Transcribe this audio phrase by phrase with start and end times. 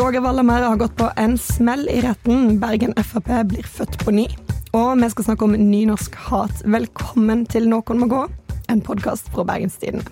[0.00, 2.56] Roger Wallermær har gått på en smell i retten.
[2.62, 4.26] Bergen Frp blir født på ny.
[4.76, 6.62] Og vi skal snakke om nynorsk hat.
[6.64, 8.22] Velkommen til Noen må gå,
[8.70, 10.04] en podkast fra Bergenstidene.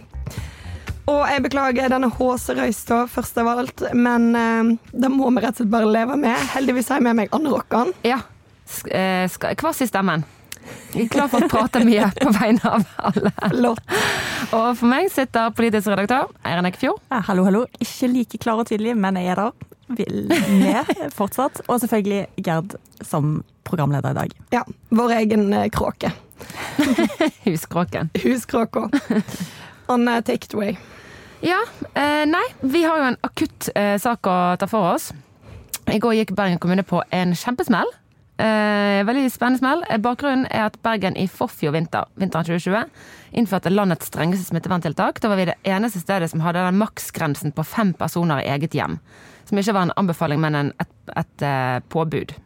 [1.09, 5.63] Og jeg beklager denne håserøysta først av alt, men eh, det må vi rett og
[5.63, 6.37] slett bare leve med.
[6.53, 7.95] Heldigvis har jeg med meg Anne Rokkan.
[8.05, 8.19] Ja.
[8.69, 10.27] Sk- eh, Kvass i stemmen.
[11.13, 13.33] Klar for å prate mye på vegne av alle.
[14.49, 17.01] Og for meg sitter politisk redaktør Eirin Eikefjord.
[17.13, 17.65] Ja, hallo, hallo.
[17.83, 19.69] Ikke like klar og tydelig, men jeg er der.
[19.99, 21.63] Vil med fortsatt.
[21.69, 24.37] Og selvfølgelig Gerd som programleder i dag.
[24.53, 26.13] Ja, vår egen eh, kråke.
[27.47, 28.11] Huskråken.
[28.23, 28.89] Huskråka.
[29.89, 30.77] Anne, take it away.
[31.45, 31.61] Ja,
[31.95, 35.13] eh, nei, vi har jo en akutt eh, sak å ta for oss.
[35.89, 37.89] I går gikk Bergen kommune på en kjempesmell.
[38.39, 39.85] Eh, veldig spennende smell.
[39.91, 42.85] Eh, Bakgrunnen er at Bergen i forfjor vinter, vinteren 2020,
[43.41, 45.19] innførte landets strengeste smitteverntiltak.
[45.21, 48.79] Da var vi det eneste stedet som hadde den maksgrensen på fem personer i eget
[48.79, 49.01] hjem.
[49.49, 52.37] Som ikke var en anbefaling, men en, et, et eh, påbud.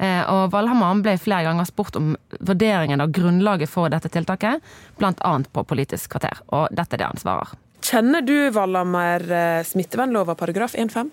[0.00, 4.64] Eh, og Valhammer ble flere ganger spurt om vurderingen av grunnlaget for dette tiltaket,
[4.96, 5.32] bl.a.
[5.52, 6.40] på Politisk kvarter.
[6.56, 7.52] Og dette er det han svarer.
[7.84, 11.12] Kjenner du Valhammer eh, smittevernlova paragraf 1-5?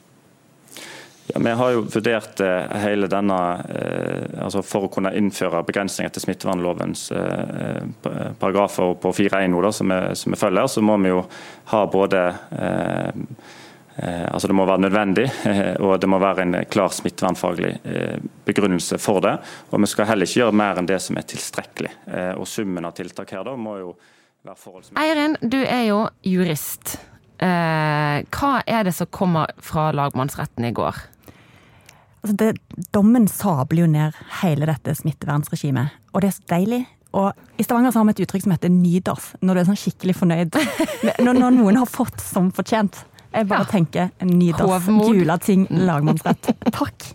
[1.27, 6.13] Ja, Vi har jo vurdert eh, hele denne eh, altså For å kunne innføre begrensninger
[6.15, 7.81] til smittevernlovens eh,
[8.39, 11.23] paragrafer på 4.1 nå, da, som, vi- som vi følger, så må vi jo
[11.73, 12.21] ha både
[13.97, 15.23] altså Det må være nødvendig,
[15.85, 17.71] og det må være en klar smittevernfaglig
[18.45, 19.31] begrunnelse for det.
[19.73, 21.89] Og vi skal heller ikke gjøre mer enn det som er tilstrekkelig.
[22.37, 23.95] Og Summen av tiltak her da må jo
[24.45, 25.01] være forholdsmessig.
[25.01, 25.97] Eirin, du er jo
[26.29, 26.99] jurist.
[27.41, 31.01] Hva er det som kommer fra lagmannsretten i går?
[32.27, 32.57] Altså det,
[32.91, 36.81] dommen sabler jo ned hele dette smittevernsregimet, og det er så deilig.
[37.15, 39.79] Og I Stavanger så har vi et uttrykk som heter 'nyders', når du er sånn
[39.79, 40.57] skikkelig fornøyd.
[41.23, 43.05] Når, når noen har fått som fortjent.
[43.33, 43.65] Jeg bare Ja.
[43.71, 44.85] tenker nyders.
[44.87, 46.51] Gulating, lagmannsrett.
[46.79, 47.07] Takk.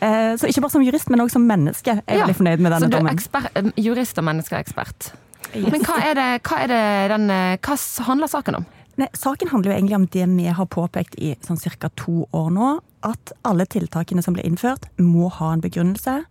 [0.00, 2.60] Eh, Så ikke bare som jurist, men også som menneske er jeg Ja, veldig fornøyd
[2.60, 3.18] med denne dommen.
[3.18, 3.72] Så du er dommen.
[3.76, 5.12] eh, jurist og menneskeekspert.
[5.54, 5.70] Yes.
[5.70, 8.66] Men hva er det, hva er det den eh, Hva handler saken om?
[9.00, 11.90] Nei, saken handler jo egentlig om det vi har påpekt i sånn ca.
[11.98, 12.70] to år nå.
[13.04, 16.22] At alle tiltakene som blir innført, må ha en begrunnelse.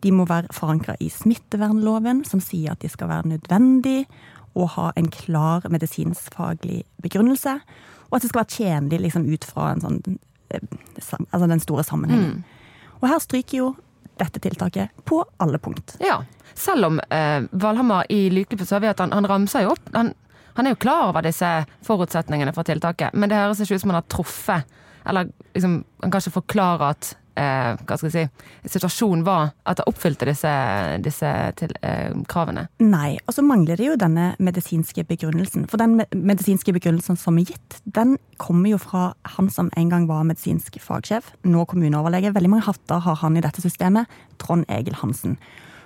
[0.00, 4.06] De må være forankra i smittevernloven, som sier at de skal være nødvendig
[4.54, 7.60] og ha en klar medisinskfaglig begrunnelse.
[8.10, 10.00] Og at det skal være tjenlig liksom, ut fra en sånn,
[10.50, 10.64] eh,
[11.30, 12.42] altså den store sammenhengen.
[13.00, 13.68] Og her stryker jo
[14.20, 15.96] dette tiltaket på alle punkt.
[16.04, 16.22] Ja,
[16.54, 19.92] Selv om eh, Valhammer i Lykkelig så har vi at han, han ramser jo opp
[19.94, 20.10] han,
[20.56, 21.48] han er jo klar over disse
[21.86, 24.78] forutsetningene for tiltaket, men det høres ikke ut som han har truffet
[25.08, 29.80] Eller liksom, han kan ikke forklare at eh, hva skal jeg si, situasjonen var at
[29.80, 30.50] han oppfylte disse,
[31.04, 32.66] disse til, eh, kravene.
[32.84, 35.64] Nei, og så mangler det jo denne medisinske begrunnelsen.
[35.70, 40.06] For den medisinske begrunnelsen som er gitt, den kommer jo fra han som en gang
[40.10, 42.34] var medisinsk fagsjef, nå kommuneoverlege.
[42.36, 44.20] Veldig mange hatter har han i dette systemet.
[44.38, 45.38] Trond Egil Hansen.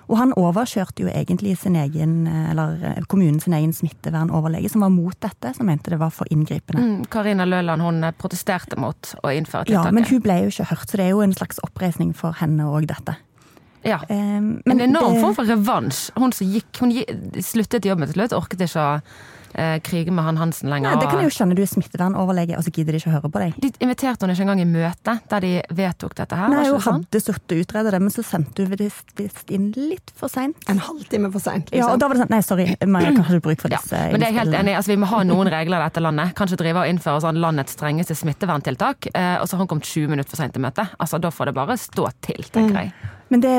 [0.07, 4.93] Og han overkjørte jo egentlig sin egen, eller eh, kommunen sin egen smittevernoverlege, som var
[4.93, 6.81] mot dette, som mente det var for inngripende.
[6.83, 10.69] Mm, Karina Løland hun eh, protesterte mot å innføre Ja, men hun ble jo ikke
[10.73, 13.17] hørt, så det er jo en slags oppreisning for henne òg, dette.
[13.85, 13.99] Ja.
[14.09, 16.09] Eh, En enorm form for revansj.
[16.17, 16.93] Hun som gikk, hun
[17.41, 18.99] sluttet jobben til slutt, orket ikke å
[19.57, 20.93] eh, krige med han Hansen lenger.
[20.93, 23.15] Nei, det kan jeg jo skjønne, du er smittevernoverlege, og så gidder de ikke å
[23.15, 23.57] høre på deg.
[23.63, 26.51] De inviterte hun ikke engang i møte der de vedtok dette her.
[26.53, 27.05] Nei, hun sånn?
[27.05, 30.57] hadde sittet og utredet det, men så sendte hun visst visst inn litt for seint.
[30.71, 31.99] En halvtime for seint, Ja, og liksom.
[32.03, 33.95] da var det sånn Nei, sorry, Maja, jeg kan ikke bruk for disse.
[33.95, 34.77] Ja, men det er jeg helt enig i.
[34.79, 36.33] Altså, vi må ha noen regler i dette landet.
[36.35, 40.11] Kanskje drive og innføre sånn landets strengeste smitteverntiltak, eh, og så har hun kommet 20
[40.11, 40.95] minutter for seint til møtet.
[40.99, 42.93] Altså, da får det bare stå til, tenker jeg.
[43.33, 43.53] Men det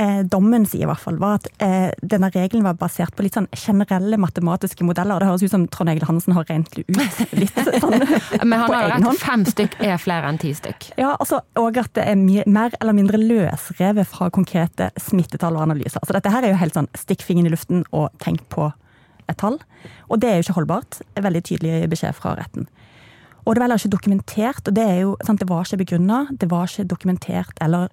[0.00, 3.36] eh, dommen sier, i hvert fall, var at eh, denne regelen var basert på litt
[3.36, 5.20] sånn generelle matematiske modeller.
[5.20, 6.96] Det høres ut som Trond Egil Hansen har det ut
[7.36, 7.98] litt sånn
[8.40, 9.08] Men han har rett.
[9.20, 10.92] Fem stykk er flere enn ti stykk.
[11.00, 15.68] Ja, altså, og at det er mye, mer eller mindre løsrevet fra konkrete smittetall og
[15.68, 16.00] analyser.
[16.00, 18.70] Så dette her er jo helt sånn stikk fingeren i luften og tenk på
[19.30, 19.60] et tall.
[20.08, 21.02] Og det er jo ikke holdbart.
[21.20, 22.70] Veldig tydelig beskjed fra retten.
[23.44, 26.26] Og det var heller ikke dokumentert, og det er jo sant, det var ikke begrunna.
[26.30, 27.92] Det var ikke dokumentert eller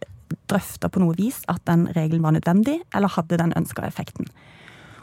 [0.50, 4.30] drøfta på noe vis at den regelen var nødvendig, eller hadde den ønska effekten.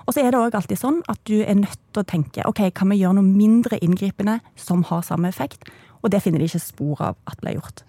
[0.05, 2.67] Og så er det òg alltid sånn at du er nødt til å tenke ok,
[2.76, 5.65] kan vi gjøre noe mindre inngripende som har samme effekt?
[6.05, 7.81] Og det finner de ikke spor av at ble gjort.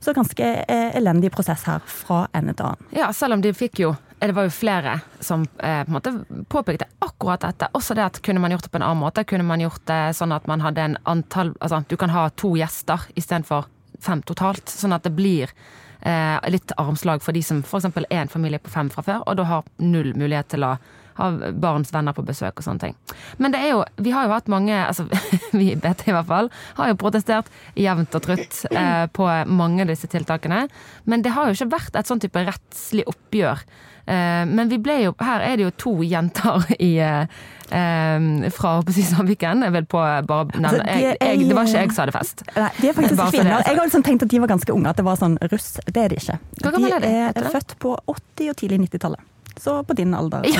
[0.00, 2.86] Så ganske eh, elendig prosess her fra ende til annen.
[2.96, 6.10] Ja, selv om de fikk jo Det var jo flere som eh, på en måte
[6.52, 7.68] påpekte akkurat dette.
[7.72, 9.24] Også det at kunne man gjort det på en annen måte.
[9.24, 12.52] Kunne man gjort det sånn at man hadde en antall Altså du kan ha to
[12.56, 13.68] gjester istedenfor
[14.00, 14.68] fem totalt.
[14.68, 15.56] Sånn at det blir eh,
[16.50, 17.90] litt armslag for de som f.eks.
[18.08, 20.76] er en familie på fem fra før, og da har null mulighet til å
[21.20, 22.96] ha barns venner på besøk og sånne ting.
[23.38, 25.06] Men det er jo Vi har jo hatt mange, altså
[25.58, 29.84] vi i BT i hvert fall, har jo protestert jevnt og trutt eh, på mange
[29.84, 30.66] av disse tiltakene.
[31.04, 33.64] Men det har jo ikke vært et sånn type rettslig oppgjør.
[34.10, 37.40] Eh, men vi ble jo Her er det jo to jenter i eh,
[37.70, 39.64] eh, fra håper Sandviken.
[39.66, 42.16] Jeg vil på bare nevne Altså, de jeg, jeg, Det var ikke jeg som hadde
[42.16, 42.44] fest.
[42.56, 43.66] Nei, de er faktisk så er kvinner.
[43.66, 45.72] Jeg har liksom tenkt at de var ganske unge, at det var sånn russ.
[45.86, 46.38] Det er de ikke.
[46.60, 46.86] De?
[46.90, 47.52] er det?
[47.54, 49.29] født på 80- og tidlig 90-tallet.
[49.60, 50.46] Så på din alder.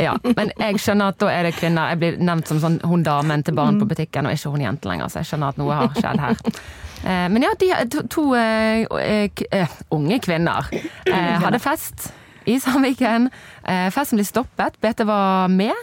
[0.00, 0.14] Ja.
[0.22, 1.90] Men jeg skjønner at da er det kvinner.
[1.92, 4.88] Jeg blir nevnt som sånn hun damen til barn på butikken, og ikke hun jente
[4.88, 6.40] lenger, så jeg skjønner at noe har skjedd her.
[7.00, 12.10] Eh, Men ja, de to, to uh, eh, unge kvinner uh, hadde fest
[12.48, 13.28] i Sandviken.
[13.92, 14.76] Festen ble stoppet.
[14.80, 15.76] BT var med.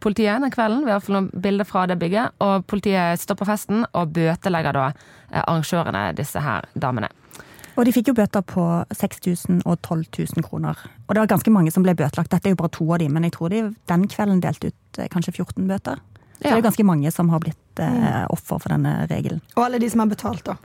[0.00, 2.32] Politiet den kvelden, vi har fått noen bilder fra det bygget.
[2.42, 4.86] Og politiet stopper festen og bøtelegger da
[5.44, 7.12] arrangørene, disse her damene.
[7.76, 8.62] Og de fikk jo bøter på
[8.96, 10.04] 6000 og 12
[10.36, 10.76] 000 kroner.
[11.08, 12.30] Og det var ganske mange som ble bøtelagt.
[12.32, 13.62] Dette er jo bare to av de, men jeg tror de
[13.92, 16.00] den kvelden delte ut eh, kanskje 14 bøter.
[16.36, 19.40] Så det er jo ganske mange som har blitt eh, offer for denne regelen.
[19.56, 20.56] Og alle de som har betalt, da.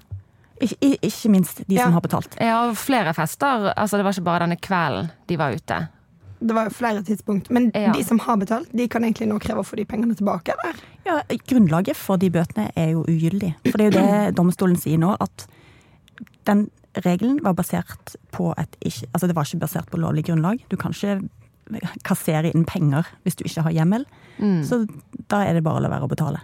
[0.62, 1.84] Ik ikke minst de Ja.
[1.88, 2.36] som har betalt.
[2.40, 5.80] Ja, og flere fester, altså det var ikke bare denne kvelden de var ute.
[6.42, 7.50] Det var jo flere tidspunkt.
[7.50, 7.92] Men Ja.
[7.94, 10.76] de som har betalt, de kan egentlig nå kreve å få de pengene tilbake, eller?
[11.06, 13.56] Ja, Grunnlaget for de bøtene er jo ugyldig.
[13.72, 15.48] For det er jo det domstolen sier nå, at
[16.46, 20.64] den regelen var basert på et ikke Altså det var ikke basert på lovlig grunnlag.
[20.70, 21.22] Du kan ikke
[22.04, 24.06] kassere inn penger hvis du ikke har hjemmel.
[24.68, 24.84] Så
[25.32, 26.42] da er det bare å la være å betale.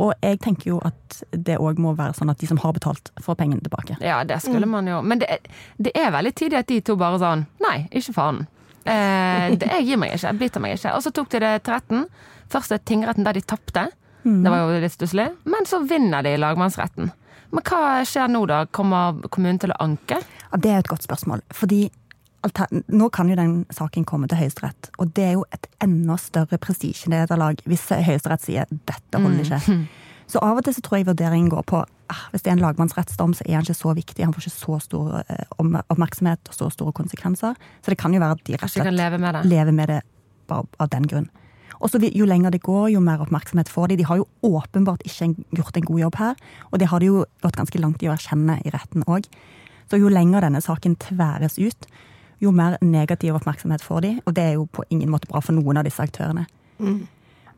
[0.00, 3.12] Og jeg tenker jo at det òg må være sånn at de som har betalt,
[3.22, 3.96] får pengene tilbake.
[4.02, 5.00] Ja, det skulle man jo.
[5.06, 5.38] Men det,
[5.78, 8.40] det er veldig tidlig at de to bare sånn Nei, ikke faen.
[8.84, 10.26] Eh, det, jeg gir meg ikke.
[10.32, 10.94] Jeg biter meg ikke.
[10.96, 12.08] Og så tok de det til retten.
[12.52, 13.86] Først til tingretten der de tapte.
[14.24, 15.28] Det var jo litt stusslig.
[15.44, 17.12] Men så vinner de lagmannsretten.
[17.54, 18.64] Men hva skjer nå, da?
[18.74, 20.18] Kommer kommunen til å anke?
[20.50, 21.44] Ja, Det er et godt spørsmål.
[21.54, 21.86] Fordi
[22.92, 24.90] nå kan jo den saken komme til Høyesterett.
[25.00, 29.78] Og det er jo et enda større prestisjenederlag hvis Høyesterett sier dette holder ikke.
[30.30, 32.62] Så av og til så tror jeg vurderingen går på ah, hvis det er en
[32.64, 34.24] lagmannsrettsdom, så er han ikke så viktig.
[34.24, 37.58] Han får ikke så stor eh, oppmerksomhet og så store konsekvenser.
[37.84, 39.42] Så det kan jo være at de rett og slett leve med det?
[39.52, 40.00] lever med det
[40.48, 41.28] bare av den grunn.
[41.80, 43.96] Og så Jo lenger det går, jo mer oppmerksomhet får de.
[43.96, 46.34] De har jo åpenbart ikke gjort en god jobb her,
[46.70, 49.24] og det har de jo gått ganske langt i å erkjenne i retten òg.
[49.90, 51.86] Så jo lenger denne saken tværes ut,
[52.40, 55.52] jo mer negativ oppmerksomhet får de, og det er jo på ingen måte bra for
[55.56, 56.46] noen av disse aktørene.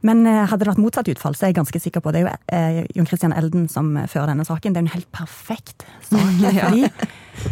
[0.06, 2.26] Men eh, hadde det vært motsatt utfall, så er jeg ganske sikker på Det er
[2.26, 4.74] jo eh, Jon Christian Elden som eh, fører denne saken.
[4.74, 6.34] Det er jo en helt perfekt sak.
[6.56, 6.68] Ja.
[6.68, 6.90] Fordi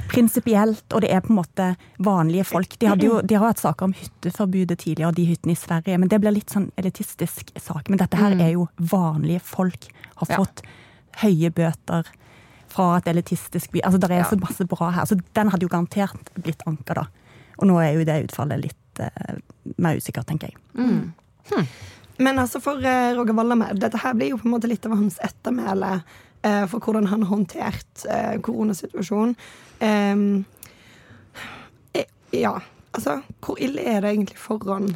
[0.09, 1.67] prinsipielt, og det er på en måte
[2.05, 2.77] vanlige folk.
[2.81, 6.09] De, hadde jo, de har hatt saker om hytteforbudet tidligere, de hyttene i Sverige, men
[6.09, 7.91] det blir litt sånn elitistisk sak.
[7.93, 9.89] Men dette her er jo vanlige folk.
[10.23, 10.39] Har Ja.
[10.41, 10.63] fått
[11.25, 12.09] høye bøter
[12.75, 13.81] fra et elitistisk by.
[13.85, 14.31] Altså, Det er Ja.
[14.31, 15.05] så masse bra her.
[15.07, 17.05] Så den hadde jo garantert blitt anka, da.
[17.59, 19.37] Og nå er jo det utfallet litt eh,
[19.79, 21.67] mer usikkert, tenker jeg.
[22.23, 24.95] Men altså for eh, Roger Wallamed, dette her blir jo på en måte litt av
[24.95, 25.97] hans ettermæle
[26.47, 29.35] eh, for hvordan han har håndtert eh, koronasituasjonen.
[29.83, 30.45] Em,
[31.93, 32.07] eh,
[32.39, 32.55] ja,
[32.93, 34.93] altså hvor ille er det egentlig foran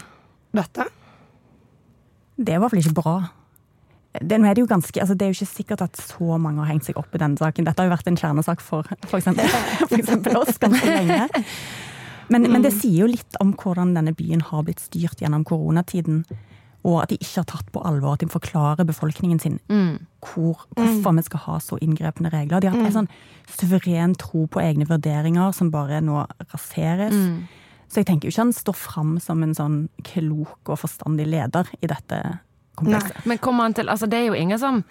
[0.54, 0.86] dette?
[2.38, 3.16] Det er i hvert fall ikke bra.
[4.18, 6.86] Det, er det, ganske, altså det er jo ikke sikkert at så mange har hengt
[6.86, 7.66] seg opp i denne saken.
[7.66, 9.28] Dette har jo vært en kjernesak for f.eks.
[10.40, 11.26] oss ganske lenge.
[12.28, 16.24] Men, men det sier jo litt om hvordan denne byen har blitt styrt gjennom koronatiden.
[16.88, 21.16] Og at de ikke har tatt på alvor at de forklarer befolkningen sin hvor, hvorfor
[21.18, 22.62] vi skal ha så inngrepne regler.
[22.62, 23.10] De har hatt en sånn
[23.58, 27.16] suveren tro på egne vurderinger som bare nå raseres.
[27.88, 31.68] Så jeg tenker jo ikke han står fram som en sånn klok og forstandig leder
[31.80, 32.20] i dette
[32.78, 33.24] komplekset.
[33.28, 34.82] Men kommer han til Altså, det er jo ingen som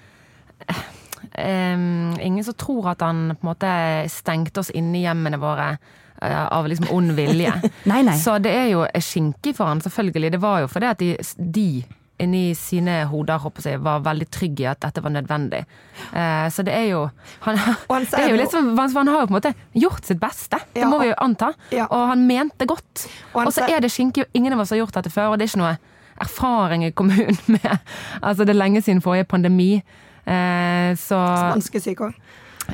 [1.38, 3.72] um, Ingen som tror at han på en måte
[4.12, 5.78] stengte oss inne i hjemmene våre
[6.22, 7.54] av liksom ond vilje.
[7.92, 8.18] Nei, nei.
[8.18, 10.32] Så det er jo skinkig for han, selvfølgelig.
[10.34, 11.70] Det var jo fordi at de, de
[12.18, 15.62] inni sine hoder håper jeg, var veldig trygge i at dette var nødvendig.
[16.10, 17.04] Eh, så det er jo
[17.46, 20.88] han, han er jo litt Han har jo på en måte gjort sitt beste, det
[20.90, 21.52] må vi jo anta.
[21.76, 21.86] Ja.
[21.92, 23.06] Og han mente godt.
[23.38, 25.48] Og så er det skinkig, og ingen av oss har gjort dette før, og det
[25.48, 25.78] er ikke noe
[26.18, 27.70] erfaring i kommunen med
[28.22, 29.76] Altså, det er lenge siden forrige pandemi.
[30.26, 32.18] Eh, så Spanskesyk òg.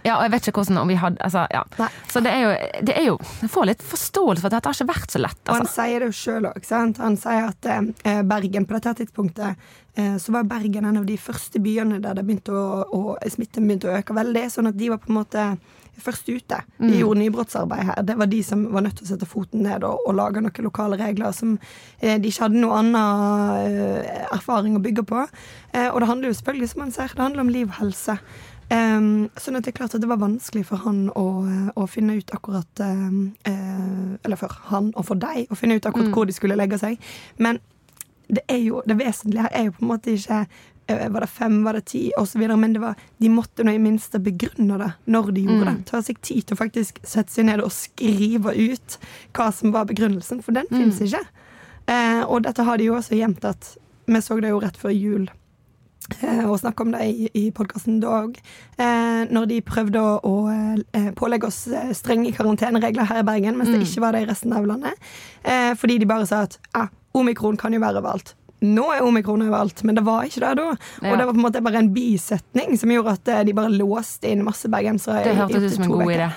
[0.04, 1.62] Ja, og jeg vet ikke hvordan om vi hadde altså, ja.
[2.10, 2.56] Så det er jo,
[2.90, 5.40] det er jo Jeg får litt forståelse for at dette har ikke vært så lett.
[5.46, 5.76] Og han Altså.
[5.84, 6.72] sier det jo sjøl òg.
[7.04, 7.70] Han sier at
[8.06, 9.56] eh, Bergen på dette tidspunktet
[9.96, 13.70] eh, så var Bergen en av de første byene der det begynte å, å, smitten
[13.70, 14.48] begynte å øke veldig.
[14.52, 15.48] Sånn at de var på en måte
[16.04, 16.58] først ute.
[16.82, 18.00] De gjorde nybrottsarbeid her.
[18.02, 20.66] Det var de som var nødt til å sette foten ned og, og lage noen
[20.66, 21.52] lokale regler som
[22.02, 22.98] eh, de ikke hadde noe annen
[23.62, 25.22] eh, erfaring å bygge på.
[25.74, 28.18] Eh, og det handler jo selvfølgelig, som han sier, det handler om liv og helse.
[28.72, 31.26] Um, sånn at det er klart at det var vanskelig for han å,
[31.76, 36.14] å finne ut akkurat eh, Eller for han og for deg å finne ut akkurat
[36.16, 37.02] hvor de skulle legge seg.
[37.44, 37.60] Men
[38.28, 40.40] det, er jo, det vesentlige her er jo på en måte ikke
[40.88, 42.46] eh, Var det fem, var det ti, osv.
[42.56, 45.78] Men det var, de måtte nå i minste begrunne det når de gjorde det.
[45.92, 49.00] Ta seg tid til å faktisk sette seg ned og skrive ut
[49.36, 51.24] hva som var begrunnelsen, for den fins ikke.
[51.84, 53.74] Uh, og dette har de jo også gjentatt.
[54.08, 55.43] Vi så det jo rett før jul eh,
[56.50, 58.38] og snakka om det i, i podkasten da òg.
[58.78, 63.58] Eh, når de prøvde å, å eh, pålegge oss eh, strenge karanteneregler her i Bergen,
[63.60, 65.12] mens det ikke var det i resten av landet.
[65.44, 68.36] Eh, fordi de bare sa at ah, omikron kan jo være overalt.
[68.64, 70.70] Nå er omikron overalt, men det var ikke det da.
[71.04, 71.10] Ja.
[71.12, 73.74] Og det var på en måte bare en bisetning som gjorde at eh, de bare
[73.74, 75.26] låste inn masse bergensere.
[75.26, 76.30] Det hørtes ut som en god idé.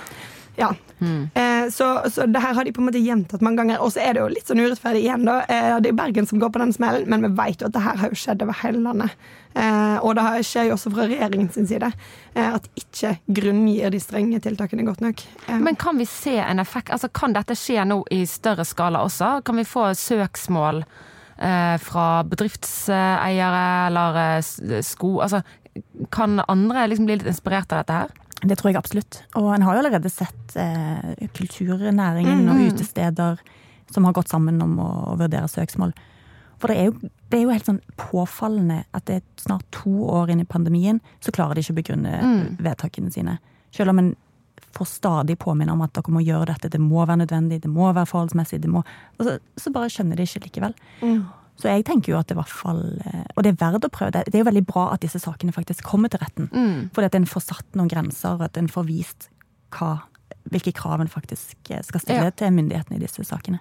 [0.57, 0.73] Ja.
[0.99, 3.81] Eh, så, så det her har de på en måte gjentatt mange ganger.
[3.83, 5.39] Og så er det jo litt sånn urettferdig igjen, da.
[5.51, 7.83] Eh, det er Bergen som går på den smellen, men vi vet jo at det
[7.85, 9.25] her har jo skjedd over hele landet.
[9.57, 14.41] Eh, og det skjer jo også fra regjeringens side eh, at ikke grunngir de strenge
[14.45, 15.23] tiltakene godt nok.
[15.49, 16.93] Men kan vi se en effekt?
[16.93, 19.37] Altså, kan dette skje nå i større skala også?
[19.47, 20.83] Kan vi få søksmål
[21.37, 24.39] fra bedriftseiere eller
[24.81, 25.19] sko...
[25.21, 25.43] Altså,
[26.09, 28.15] kan andre liksom bli litt inspirert av dette her?
[28.43, 29.21] Det tror jeg absolutt.
[29.39, 33.41] Og en har jo allerede sett eh, kulturnæringen og utesteder
[33.89, 35.95] som har gått sammen om å, å vurdere søksmål.
[36.61, 39.93] For det er, jo, det er jo helt sånn påfallende at det er snart to
[40.09, 42.13] år inn i pandemien, så klarer de ikke å begrunne
[42.65, 43.37] vedtakene sine.
[43.75, 44.15] Selv om en
[44.77, 47.89] får stadig påminne om at dere må gjøre dette, det må være nødvendig, det må
[47.91, 48.83] være forholdsmessig, det må
[49.17, 50.75] og så, bare skjønner de ikke likevel.
[51.57, 53.89] Så jeg tenker jo at det i hvert fall eh, Og det er verdt å
[53.89, 54.11] prøve.
[54.13, 56.49] Det Det er jo veldig bra at disse sakene faktisk kommer til retten.
[56.93, 59.29] Fordi at en får satt noen grenser, og at en får vist
[59.73, 59.95] hva,
[60.51, 62.29] hvilke krav en faktisk eh, skal stille Ja.
[62.31, 63.59] til myndighetene i disse sakene.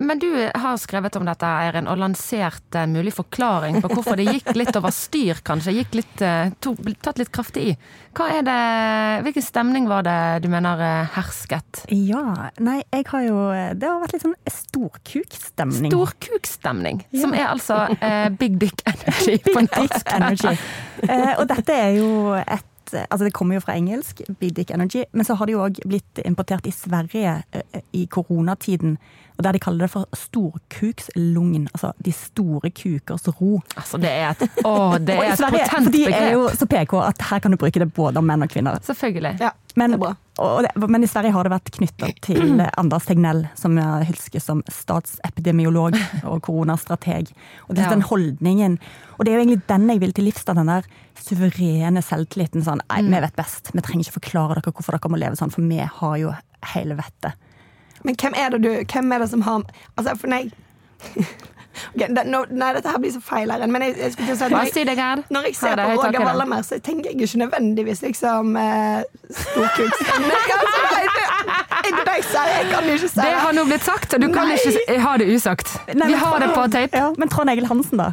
[0.00, 4.30] Men du har skrevet om dette, Eirin, og lansert en mulig forklaring på hvorfor det
[4.30, 5.74] gikk litt over styr, kanskje.
[5.76, 6.72] Gikk litt, eh, to,
[7.04, 7.74] tatt litt kraftig i.
[8.16, 8.56] Hva er det,
[9.26, 11.84] hvilken stemning var det du mener eh, hersket?
[11.92, 13.36] Ja, nei, jeg har jo
[13.76, 15.92] Det har vært litt sånn storkukstemning.
[15.92, 19.94] Storkukstemning, som er altså eh, big dick energy på Big norsk.
[20.00, 20.56] Dick Energy.
[21.04, 25.04] Eh, og dette er jo et Altså Det kommer jo fra engelsk, Big Dick Energy,
[25.12, 28.96] men så har det jo òg blitt importert i Sverige eh, i koronatiden.
[29.40, 31.62] Og Der de kaller det for storkukslugn.
[31.72, 33.60] Altså de store kukers ro.
[33.80, 34.74] Altså, det er et, å,
[35.06, 37.58] det er et Sverige, potent for de er jo så PK at her kan du
[37.60, 38.76] bruke det både om menn og kvinner.
[38.84, 39.40] Selvfølgelig.
[39.40, 40.12] ja, Men, det er bra.
[40.66, 44.60] det, men i Sverige har det vært knytta til Anders Tegnell, som jeg husker som
[44.68, 47.32] statsepidemiolog og koronastrateg.
[47.68, 47.94] Og det er Ja.
[47.96, 48.76] den holdningen
[49.18, 50.84] Og det er jo egentlig den jeg vil til livs, den der
[51.20, 52.62] suverene selvtilliten.
[52.64, 55.52] Sånn nei, vi vet best, vi trenger ikke forklare dere hvorfor dere må leve sånn,
[55.52, 56.32] for vi har jo
[56.74, 57.36] hele vettet.
[58.04, 59.62] Men hvem er det du Hvem er det som har
[59.96, 60.44] Altså, for nei
[61.94, 64.44] Okay, det, no, Nei, dette her blir så feil her, men jeg, jeg skulle si
[64.44, 66.58] at når jeg, når jeg ser er det på Roger det.
[66.66, 69.02] Så tenker jeg ikke nødvendigvis liksom eh.
[70.50, 71.08] Altså, jeg,
[71.86, 71.92] det
[72.72, 74.58] kan ikke si Det har nå blitt sagt, og du kan Nei.
[74.58, 75.76] ikke ha det usagt.
[75.94, 76.96] Nei, Vi har det på tape.
[76.96, 78.12] Ja, men Trond Egil Hansen, da?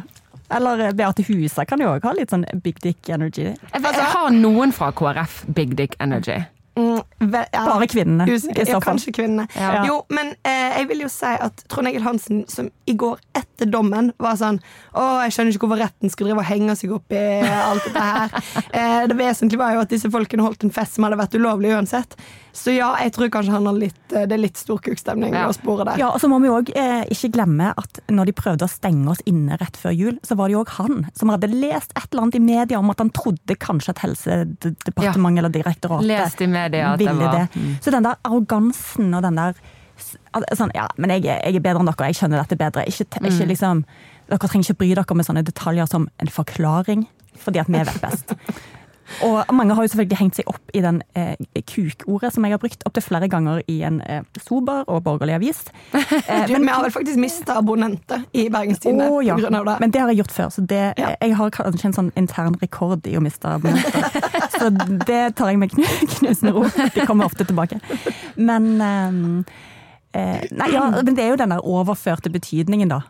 [0.54, 3.50] Eller eh, Beate Husa kan jo òg ha litt sånn big dick energy.
[3.74, 6.38] Jeg vet- jeg har noen fra KrF Big Dick Energy.
[6.78, 7.00] Mm,
[7.32, 7.44] ja.
[7.66, 9.48] Bare kvinnene, i så Ja, kanskje kvinnene.
[9.56, 9.82] Ja.
[9.88, 13.66] Jo, men eh, jeg vil jo si at Trond Egil Hansen, som i går etter
[13.66, 14.60] dommen var sånn
[14.94, 18.08] Å, jeg skjønner ikke hvorfor retten skulle drive og henge seg opp i alt dette
[18.08, 18.36] her.
[18.78, 21.72] Eh, det vesentlige var jo at disse folkene holdt en fest som hadde vært ulovlig
[21.74, 22.14] uansett.
[22.58, 25.46] Så ja, jeg tror kanskje han har litt, eh, det er litt storkukstemning Ja.
[25.48, 26.00] å spore der.
[26.00, 29.06] Ja, og så må vi òg eh, ikke glemme at når de prøvde å stenge
[29.12, 32.08] oss inne rett før jul, så var det jo òg han som hadde lest et
[32.10, 36.46] eller annet i media om at han trodde kanskje at Helsedepartementet eller direktoratet Lest i
[36.50, 37.82] media at det ville var- det.
[37.84, 39.54] Så den der arrogansen og den der
[39.98, 42.84] sånn, Ja, men jeg, jeg er bedre enn dere, jeg skjønner dette bedre.
[42.86, 43.48] Ikke, ikke mm.
[43.48, 43.84] liksom,
[44.28, 47.06] dere trenger ikke bry dere med sånne detaljer som en forklaring,
[47.38, 48.34] fordi at vi vet best.
[49.24, 51.34] Og mange har jo selvfølgelig hengt seg opp i den eh,
[51.68, 55.64] kukordet som jeg har brukt opptil flere ganger i en eh, sober og borgerlig avis.
[56.28, 59.34] Eh, Du, vi har vel faktisk mista abonnenter i Bergenstidene oh, ja.
[59.34, 59.76] av det.
[59.80, 61.12] Men det har jeg gjort før, så det, Ja.
[61.20, 64.08] jeg har kanskje en sånn intern rekord i å miste abonnenter.
[64.58, 64.70] så
[65.06, 65.84] det tar jeg med knu,
[66.18, 66.66] knusende ro.
[66.94, 67.80] De kommer ofte tilbake.
[68.36, 69.44] Men ehm,
[70.12, 73.02] eh, Nei, ja, men det er jo den der overførte betydningen, da.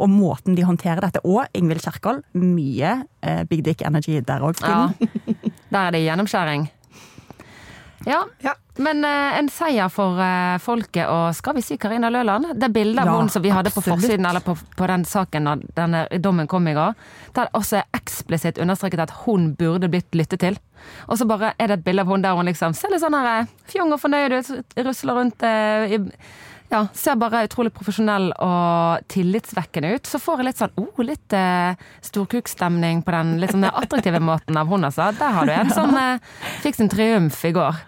[0.00, 1.22] Og måten de håndterer dette.
[1.28, 2.22] Og Ingvild Kjerkol.
[2.38, 4.60] Mye eh, Big Dick Energy der òg.
[4.62, 4.88] Ja.
[5.72, 6.66] Der er det gjennomskjæring.
[8.04, 8.26] Ja.
[8.44, 8.54] Ja.
[8.76, 12.54] Men eh, en seier for eh, folket og skal vi si Karina Løland?
[12.56, 15.48] Det bildet av Ja, hun som vi hadde på forsiden, eller på, på den saken
[15.48, 16.96] da denne dommen kom i går,
[17.36, 20.56] der det også er eksplisitt understreket at hun burde blitt lyttet til.
[21.06, 23.18] Og så bare er det et bilde av hun der hun liksom ser litt sånn
[23.18, 26.00] her eh, fjong og fornøyd ut, rusler rundt eh, i
[26.72, 30.08] ja, ser bare utrolig profesjonell og tillitsvekkende ut.
[30.08, 31.76] Så får jeg litt sånn oh, litt eh,
[32.08, 35.10] storkukstemning på den litt sånn attraktive måten av hun, altså.
[35.18, 36.22] Der har du en som eh,
[36.64, 37.82] fikk sin triumf i går.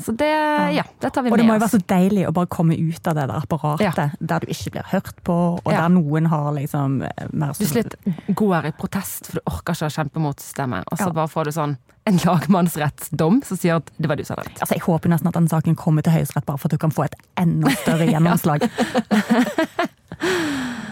[0.00, 0.30] Så det,
[0.78, 1.38] ja, det tar vi med oss.
[1.38, 4.16] Og det må jo være så deilig å bare komme ut av det der apparatet,
[4.20, 5.84] der du ikke blir hørt på, og Ja.
[5.84, 7.96] der noen har liksom mer sånn Du slitt
[8.34, 10.84] går i protest, for du orker ikke å kjempe mot systemet.
[10.90, 11.12] Og så Ja.
[11.12, 11.76] bare får du sånn
[12.10, 14.60] en lagmannsrettsdom som sier at det var du som hadde rett.
[14.64, 16.90] Altså, Jeg håper nesten at den saken kommer til Høyesterett, bare for at du kan
[16.94, 18.64] få et enda større gjennomslag.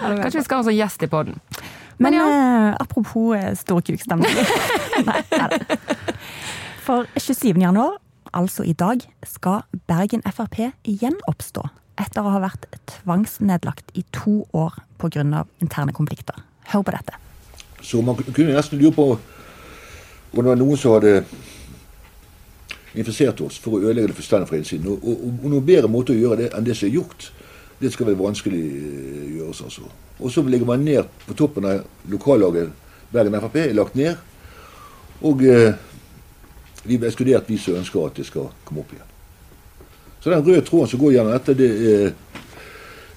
[0.01, 1.41] Kanskje vi skal ha en sånn gjest i poden.
[2.01, 2.27] Men Men ja.
[2.29, 4.33] eh, apropos eh, storkukstemning.
[5.09, 5.21] Nei.
[6.87, 7.59] For 27.
[7.61, 7.99] januar,
[8.33, 11.67] altså i dag, skal Bergen Frp igjen oppstå.
[12.01, 15.45] Etter å ha vært tvangsnedlagt i to år pga.
[15.61, 16.39] interne konflikter.
[16.73, 17.19] Hør på dette.
[17.83, 19.19] Så man kunne nesten lure på
[20.31, 21.25] om det var noen som hadde
[22.99, 24.89] infisert oss for å ødelegge det fullstendig fra innsiden.
[24.91, 27.29] Og, og, og noen bedre måte å gjøre det enn det som er gjort,
[27.81, 29.63] det skal vel vanskelig eh, gjøres.
[29.67, 29.87] altså.
[30.21, 32.73] Og så ligger man ned på toppen av lokallaget
[33.11, 34.19] Bergen Frp, er lagt ned.
[35.27, 35.79] Og eh,
[36.85, 39.07] vi er ekskludert, vi som ønsker at det skal komme opp igjen.
[40.21, 42.13] Så den røde tråden som går gjennom dette, det er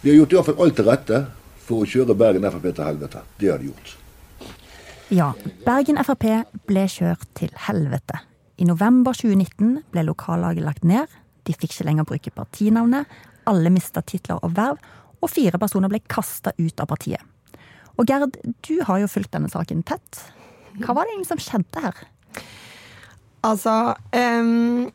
[0.04, 1.18] Vi har gjort i hvert fall alt til rette
[1.64, 3.22] for å kjøre Bergen Frp til helvete.
[3.40, 3.94] Det har de gjort.
[5.12, 5.34] Ja,
[5.66, 6.24] Bergen Frp
[6.68, 8.22] ble kjørt til helvete.
[8.62, 11.12] I november 2019 ble lokallaget lagt ned.
[11.44, 13.10] De fikk ikke lenger bruke partinavnet.
[13.50, 14.80] Alle mista titler og verv.
[15.24, 17.22] Og fire personer ble kasta ut av partiet.
[18.00, 20.24] Og Gerd, du har jo fulgt denne saken tett.
[20.82, 22.04] Hva var det egentlig som skjedde her?
[23.44, 24.92] Altså um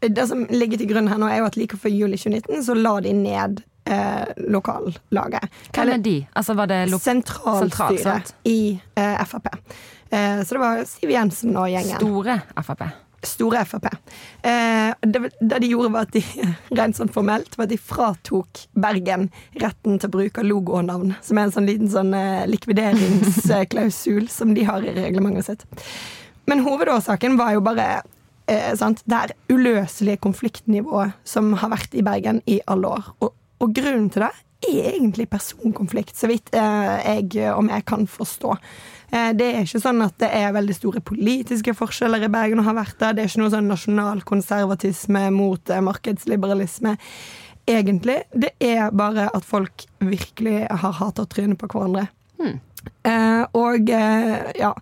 [0.00, 2.74] Det som ligger til grunn her nå, er jo at like før juli 2019 så
[2.78, 5.48] la de ned eh, lokallaget.
[5.72, 6.16] Hvem er de?
[6.36, 9.50] Altså var det Sentralstyret sentralt, i eh, Frp.
[10.10, 12.00] Eh, så det var Siv Jensen og gjengen.
[12.00, 12.88] store Frp?
[13.26, 13.88] Store Frp.
[14.46, 16.22] Eh, det, det de gjorde, var at de
[16.78, 19.28] rent sånn formelt var at de fratok Bergen
[19.58, 21.16] retten til å bruke logo og navn.
[21.24, 25.66] Som er en sånn liten sånn eh, likvideringsklausul som de har i reglementet sitt.
[26.48, 27.88] Men hovedårsaken var jo bare
[28.48, 33.10] eh, sant, det her uløselige konfliktnivået som har vært i Bergen i alle år.
[33.20, 34.34] Og, og grunnen til det
[34.66, 38.56] er egentlig personkonflikt, så vidt eh, jeg om jeg kan forstå.
[39.10, 42.66] Eh, det er ikke sånn at det er veldig store politiske forskjeller i Bergen og
[42.66, 43.12] har vært det.
[43.16, 46.96] Det er ikke noe sånn nasjonalkonservatisme mot eh, markedsliberalisme.
[47.68, 48.22] Egentlig.
[48.32, 52.08] Det er bare at folk virkelig har hata trynet på hverandre.
[53.04, 54.72] Eh, og ja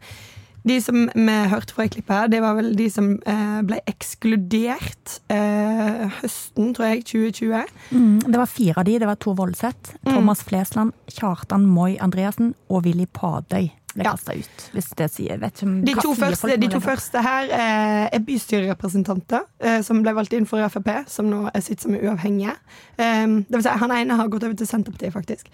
[0.67, 3.79] De som vi hørte fra i klippet her, det var vel de som eh, ble
[3.87, 7.73] ekskludert eh, høsten, tror jeg, 2020.
[7.95, 8.99] Mm, det var fire av de.
[8.99, 14.11] Det var Tor Voldseth, Thomas Flesland, Kjartan Moi Andreassen og Willy Padøy ble Ja.
[14.13, 14.65] kasta ut.
[14.75, 18.25] Hvis det sier vet ikke om De to, første, de to første her eh, er
[18.27, 22.53] bystyrerepresentanter eh, som ble valgt inn for Frp, som nå er sitt som uavhengige.
[22.99, 25.49] Eh, det vil si, han ene har gått over til Senterpartiet, faktisk.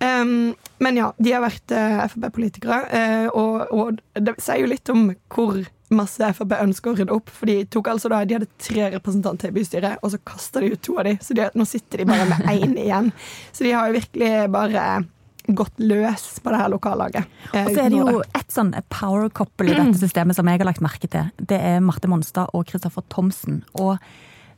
[0.00, 4.90] Um, men ja, de har vært uh, Frp-politikere, uh, og, og det sier jo litt
[4.92, 5.62] om hvor
[5.94, 7.30] masse Frp ønsker å rydde opp.
[7.32, 10.72] For de tok altså da, de hadde tre representanter i bystyret, og så kasta de
[10.74, 13.12] ut to av de, så de, nå sitter de bare med én igjen.
[13.56, 14.86] Så de har jo virkelig bare
[15.46, 17.28] gått løs på det her lokallaget.
[17.54, 20.58] eh, Og så er det jo et sånn power couple i dette systemet som jeg
[20.58, 21.28] har lagt merke til.
[21.38, 23.60] Det er Marte Monstad og Kristoffer Thomsen.
[23.78, 23.94] Og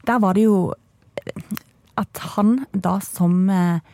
[0.09, 0.73] der var det jo
[2.01, 3.85] at han da som eh,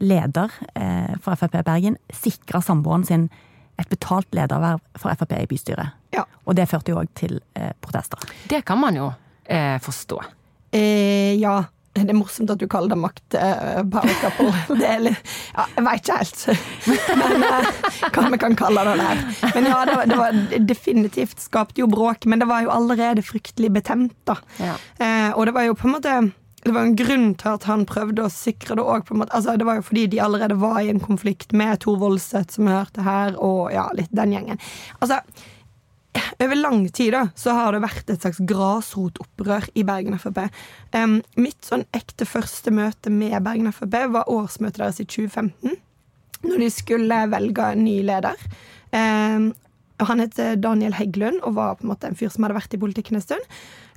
[0.00, 3.28] leder eh, for Frp Bergen sikra samboeren sin
[3.80, 5.98] et betalt lederverv for Frp i bystyret.
[6.14, 6.24] Ja.
[6.46, 8.20] Og det førte jo òg til eh, protester.
[8.50, 9.12] Det kan man jo
[9.44, 10.20] eh, forstå.
[10.72, 11.62] Eh, ja.
[11.92, 14.76] Det er morsomt at du kaller det makt uh, power couple.
[14.80, 16.44] Det er litt Ja, jeg veit ikke helt.
[17.20, 17.66] Men uh,
[18.14, 19.20] hva vi kan kalle det der.
[19.52, 20.38] Men ja, det var, det var
[20.70, 24.38] definitivt skapte jo bråk, men det var jo allerede fryktelig betent, da.
[24.56, 24.78] Ja.
[24.96, 26.16] Uh, og det var jo på en måte
[26.62, 29.08] det var en grunn til at han prøvde å sikre det òg.
[29.24, 32.68] Altså, det var jo fordi de allerede var i en konflikt med Tor Voldseth, som
[32.68, 34.60] vi hørte her, og ja, litt den gjengen.
[35.00, 35.18] Altså,
[36.44, 40.44] over lang tid da, så har det vært et slags grasrotopprør i Bergen Frp.
[40.94, 45.80] Um, mitt sånn ekte første møte med Bergen Frp var årsmøtet deres i 2015.
[46.42, 48.38] Når de skulle velge en ny leder.
[48.94, 49.52] Um,
[50.02, 52.82] han het Daniel Heggelund og var på en måte en fyr som hadde vært i
[52.82, 53.50] politikken en stund.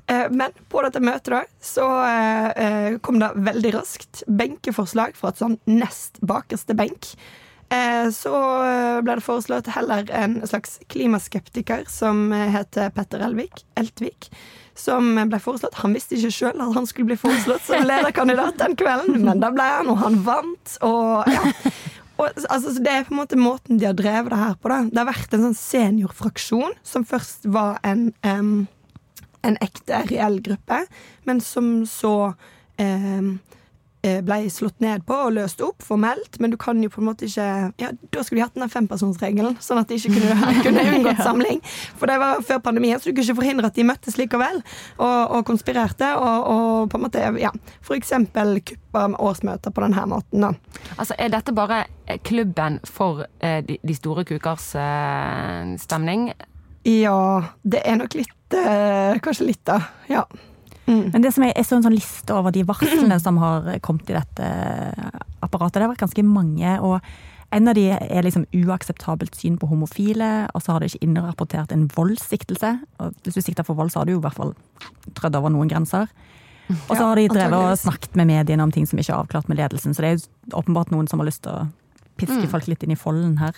[0.08, 5.42] Eh, Men på dette møtet da, så eh, kom det veldig raskt benkeforslag fra et
[5.42, 7.16] sånn nest bakerste benk.
[7.74, 13.66] Eh, så eh, ble det foreslått heller en slags klimaskeptiker som eh, heter Petter Elvik,
[13.82, 14.30] Eltvik.
[14.78, 15.80] Som ble foreslått.
[15.82, 19.50] Han visste ikke sjøl at han skulle bli foreslått som lederkandidat den kvelden, men da
[19.56, 20.78] ble han, og han vant.
[20.86, 21.46] Og ja.
[22.16, 24.70] Og, altså, så det er på en måte måten de har drevet det her på.
[24.72, 24.78] Da.
[24.88, 28.54] Det har vært en sånn seniorfraksjon som først var en, em,
[29.46, 30.84] en ekte, reell gruppe,
[31.28, 32.16] men som så
[32.82, 33.36] eh,
[34.06, 37.28] ble slått ned på og løst opp formelt, men du kan jo på en måte
[37.28, 37.46] ikke
[37.82, 41.62] Ja, da skulle de hatt den fempersonsregelen, sånn at de ikke kunne, kunne unngått samling.
[42.00, 45.20] For det var før pandemien, så du kunne ikke forhindre at de møttes likevel og,
[45.38, 46.12] og konspirerte.
[46.20, 47.54] Og, og på en måte, ja,
[47.86, 50.46] for eksempel kuppa årsmøter på denne måten.
[50.46, 50.54] da.
[50.98, 56.30] Altså, Er dette bare eh, klubben for eh, de, de store kukers eh, stemning?
[56.86, 57.20] Ja,
[57.66, 59.80] det er nok litt eh, Kanskje litt, da.
[60.12, 60.26] Ja.
[60.86, 64.12] Men det som er, jeg så en sånn liste over de varslene som har kommet
[64.12, 64.50] i dette
[65.42, 65.80] apparatet.
[65.80, 66.76] Det har vært ganske mange.
[66.78, 67.00] og
[67.56, 71.72] en av de er liksom uakseptabelt syn på homofile, og så har de ikke innrapportert
[71.72, 72.72] en voldssiktelse.
[73.00, 74.54] Og hvis du sikter for vold, så har du jo i hvert fall
[75.16, 76.10] trødd over noen grenser.
[76.74, 79.50] Og så har de drevet og snakket med mediene om ting som ikke er avklart
[79.52, 79.94] med ledelsen.
[79.94, 81.68] Så det er jo åpenbart noen som har lyst til å
[82.20, 83.58] piske folk litt inn i folden her.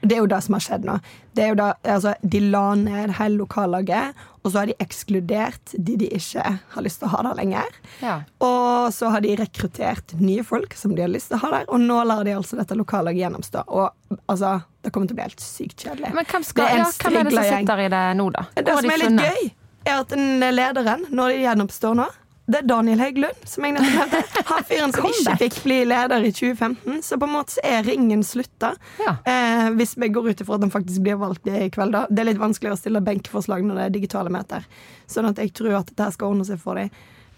[0.00, 0.94] Det er jo det som har skjedd nå.
[1.34, 5.74] Det er jo da, altså, de la ned hele lokallaget, og så har de ekskludert
[5.74, 6.44] de de ikke
[6.74, 7.78] har lyst til å ha der lenger.
[8.04, 8.14] Ja.
[8.44, 11.68] Og så har de rekruttert nye folk som de har lyst til å ha der,
[11.68, 13.64] og nå lar de altså dette lokallaget gjennomstå.
[13.66, 14.54] Og altså,
[14.86, 16.14] det kommer til å bli helt sykt kjedelig.
[16.14, 18.46] Men hvem, Det er ja, hvem er det som sitter i det nå, da?
[18.54, 19.50] Det som er litt gøy,
[19.88, 20.16] er at
[20.54, 22.08] lederen, når de gjennomstår nå,
[22.48, 24.42] det er Daniel Heggelund, som jeg nettopp nevnte.
[24.48, 27.02] Han fyren som ikke fikk bli leder i 2015.
[27.04, 28.70] Så på en måte er ringen slutta.
[29.04, 29.18] Ja.
[29.28, 32.06] Eh, hvis vi går ut ifra at han faktisk blir valgt i kveld, da.
[32.08, 34.64] Det er litt vanskeligere å stille benkeforslag når det er digitale møter.
[35.04, 36.88] Sånn at jeg tror at dette skal ordne seg for dem.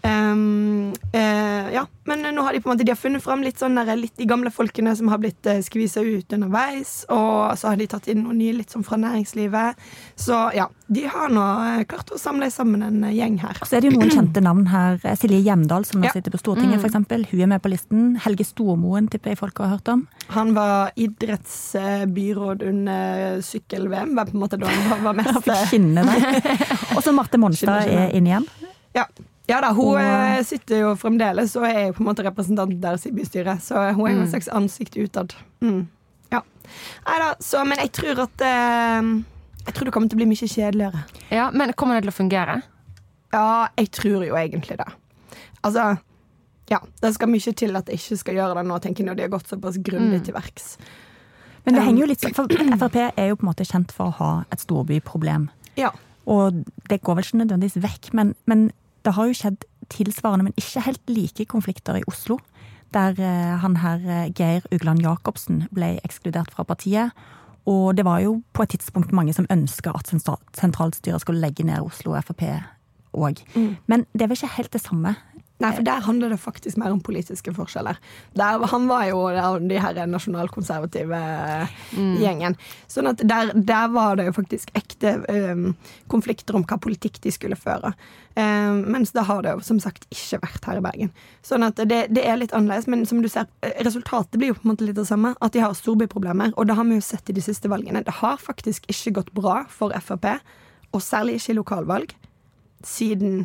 [0.03, 3.59] Um, uh, ja, men nå har de på en måte De har funnet fram litt
[3.61, 7.03] sånn der, litt de gamle folkene som har blitt uh, skvisa ut underveis.
[7.13, 9.77] Og så har de tatt inn noen nye litt sånn fra næringslivet.
[10.17, 13.61] Så ja, de har nå uh, klart å samle sammen en eh, gjeng her.
[13.61, 14.97] Så er det jo noen kjente navn her.
[15.21, 16.15] Silje Hjemdal, som nå Ja.
[16.17, 17.27] sitter på Stortinget, for eksempel.
[17.29, 18.15] Hun er med på listen.
[18.25, 20.07] Helge Stormoen tipper jeg folk har hørt om.
[20.33, 25.67] Han var idrettsbyråd under sykkel-VM, var på en måte da han var mest Han fikk
[25.69, 26.65] skinne der.
[26.97, 28.49] Og så Marte Monstad er inn igjen.
[28.97, 29.05] Ja.
[29.49, 32.79] Ja da, hun Og- eh, sitter jo fremdeles og er jo på en måte representant
[32.81, 35.33] deres i bystyret, så hun er jo et slags ansikt utad.
[35.61, 35.87] Mm.
[36.31, 36.41] Ja.
[37.07, 39.01] Nei da, så Men jeg tror at eh,
[39.65, 41.03] Jeg tror det kommer til å bli mye kjedeligere.
[41.29, 42.61] Ja, men kommer det til å fungere?
[43.33, 44.87] Ja, jeg tror jo egentlig det.
[45.63, 45.97] Altså
[46.71, 49.15] ja, Det skal mye til at jeg ikke skal gjøre det nå, tenker jeg, når
[49.15, 50.77] de har gått såpass grundig til verks.
[51.65, 53.91] Men det Um, henger jo litt sånn, for Frp er jo på en måte kjent
[53.91, 55.49] for å ha et storbyproblem.
[55.77, 55.91] Ja.
[56.25, 58.71] Og det går vel ikke nødvendigvis vekk, men, men
[59.05, 62.37] det har jo skjedd tilsvarende, men ikke helt like konflikter i Oslo.
[62.93, 67.11] Der eh, han her eh, Geir Ugland Jacobsen ble ekskludert fra partiet.
[67.69, 71.63] Og det var jo på et tidspunkt mange som ønska at sentra- sentralstyret skulle legge
[71.63, 72.41] ned Oslo Frp
[73.13, 73.41] òg.
[73.87, 75.15] Men det er vel ikke helt det samme.
[75.61, 77.99] Nei, for der handler det faktisk mer om politiske forskjeller.
[78.37, 81.19] Der, han var jo av de her nasjonalkonservative
[82.21, 82.57] gjengen.
[82.89, 85.67] Sånn at der, der var det jo faktisk ekte um,
[86.11, 87.93] konflikter om hva politikk de skulle føre.
[88.33, 91.13] Um, mens det har det jo som sagt ikke vært her i Bergen.
[91.45, 94.57] Sånn at det, det er litt annerledes, men som du ser, eh, resultatet blir jo
[94.57, 95.35] på en måte litt det samme.
[95.43, 98.05] At de har storbyproblemer, og det har vi jo sett i de siste valgene.
[98.07, 100.31] Det har faktisk ikke gått bra for Frp,
[100.91, 102.15] og særlig ikke i lokalvalg,
[102.87, 103.43] siden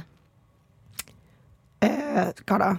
[1.86, 2.70] eh, hva da?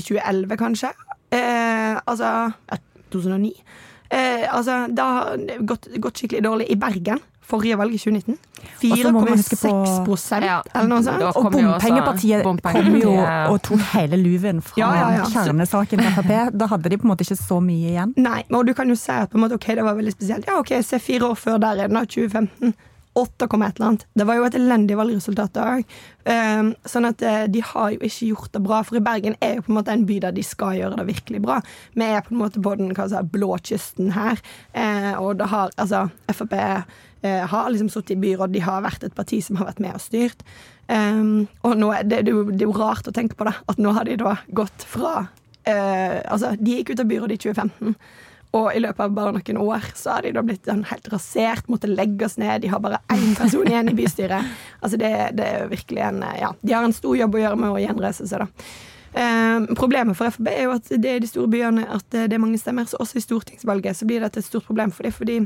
[0.00, 0.90] 2011, kanskje?
[1.34, 2.30] Eh, altså
[2.70, 2.78] ja,
[3.14, 3.52] 2009.
[4.14, 7.20] Eh, altså, det har gått, gått skikkelig dårlig i Bergen.
[7.44, 8.36] Forrige valg i 2019.
[8.88, 10.62] Og så må vi huske 4,6 på- prosent, Ja.
[10.74, 11.22] eller noe sånt.
[11.28, 13.10] Og kom jo også bompengepartiet kom jo
[13.52, 15.24] og tok hele luven fra Ja, ja, ja.
[15.28, 16.32] kjernesaken til Frp.
[16.56, 18.14] Da hadde de på en måte ikke så mye igjen.
[18.16, 20.46] Nei, men du kan jo si at på en måte, ok, det var veldig spesielt.
[20.48, 22.74] Ja, ok, se fire år før der er det da, 2015.
[23.14, 24.06] 8, et eller annet.
[24.14, 25.94] Det var jo et elendig valgresultat òg.
[26.24, 28.80] Um, sånn at eh, de har jo ikke gjort det bra.
[28.86, 31.06] For i Bergen er jo på en måte en by der de skal gjøre det
[31.12, 31.60] virkelig bra.
[31.94, 34.42] Vi er på en måte på den si, blå kysten her.
[34.74, 36.82] Uh, og det har altså Frp uh,
[37.24, 40.02] har liksom sittet i byråd, de har vært et parti som har vært med og
[40.02, 40.44] styrt.
[40.88, 43.94] Um, og nå det, det, det er jo rart å tenke på det, at nå
[43.96, 45.24] har de da gått fra
[45.64, 47.94] Uh, Altså, de gikk ut av byrådet i 2015.
[48.54, 51.66] Og i løpet av bare noen år så har de da blitt sånn helt rasert,
[51.70, 52.62] måtte legge oss ned.
[52.62, 54.54] De har bare én person igjen i bystyret.
[54.84, 57.72] Altså det, det er virkelig en Ja, de har en stor jobb å gjøre med
[57.72, 58.66] å gjenreise seg, da.
[59.14, 62.42] Eh, problemet for Frp er jo at det er de store byene at det er
[62.42, 62.88] mange stemmer.
[62.90, 65.38] Så også i stortingsvalget så blir dette et stort problem for dem, fordi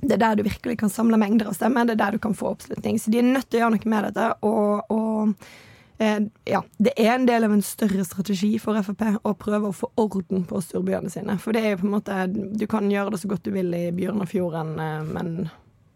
[0.00, 1.86] det er der du virkelig kan samle mengder av stemmer.
[1.86, 2.98] Det er der du kan få oppslutning.
[3.00, 4.26] Så de er nødt til å gjøre noe med dette.
[4.48, 5.62] Og, og eh,
[5.98, 9.88] ja, det er en del av en større strategi for Frp å prøve å få
[9.96, 11.38] orden på storbyene sine.
[11.40, 13.72] For det er jo på en måte Du kan gjøre det så godt du vil
[13.72, 15.30] i Bjørnafjorden, eh, men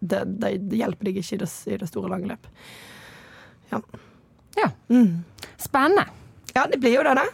[0.01, 2.49] det, det, det hjelper deg ikke i det, i det store lange løp.
[3.75, 3.83] Ja.
[4.57, 4.71] Ja.
[4.89, 5.21] Mm.
[5.61, 6.07] Spennende.
[6.55, 7.29] Ja, det blir jo det, det.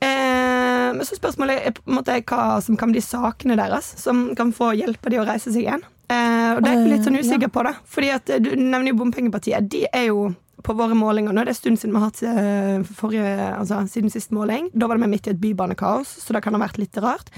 [0.00, 4.30] Eh, men så spørsmålet er på en måte hva som kan bli sakene deres, som
[4.36, 5.84] kan få hjelpe de å reise seg igjen.
[6.10, 7.76] Eh, og det er jeg litt sånn usikker på, da.
[7.86, 9.68] Fordi at eh, du nevner jo Bompengepartiet.
[9.70, 10.30] De er jo
[10.64, 11.44] på våre målinger nå.
[11.44, 14.68] Det er en stund siden vi har hatt eh, forrige, altså siden sist måling.
[14.74, 17.32] Da var det vi midt i et bybanekaos, så det kan ha vært litt rart.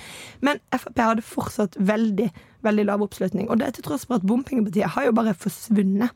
[0.45, 2.29] Men Frp hadde fortsatt veldig,
[2.67, 3.49] veldig lav oppslutning.
[3.49, 6.13] Og det er til tross for at Bompengepartiet har jo bare forsvunnet.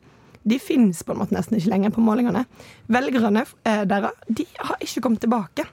[0.47, 2.45] De finnes på en måte nesten ikke lenger på målingene.
[2.91, 5.67] Velgerne eh, deres de har ikke kommet tilbake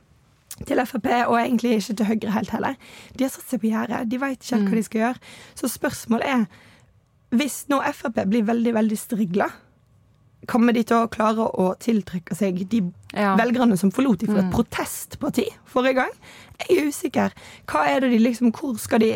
[0.62, 2.78] til Frp, og egentlig ikke til Høyre helt heller.
[3.18, 4.04] De har satt seg på gjerdet.
[4.10, 5.34] De vet ikke helt hva de skal gjøre.
[5.58, 6.46] Så spørsmålet er
[7.34, 9.48] Hvis nå Frp blir veldig, veldig strigla,
[10.50, 12.82] kommer de til å klare å tiltrekke seg de
[13.14, 13.36] Ja.
[13.38, 16.10] velgerne som forlot de for et protestparti forrige gang?
[16.64, 17.30] Jeg er usikker.
[17.70, 19.12] Hva er det de liksom Hvor skal de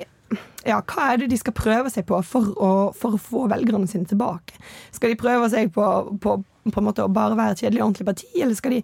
[0.67, 3.89] ja, hva er det de skal prøve seg på for å, for å få velgerne
[3.89, 4.59] sine tilbake?
[4.93, 5.87] Skal de prøve seg på,
[6.21, 6.35] på,
[6.69, 8.83] på en måte å bare være et kjedelig ordentlig parti, eller skal de,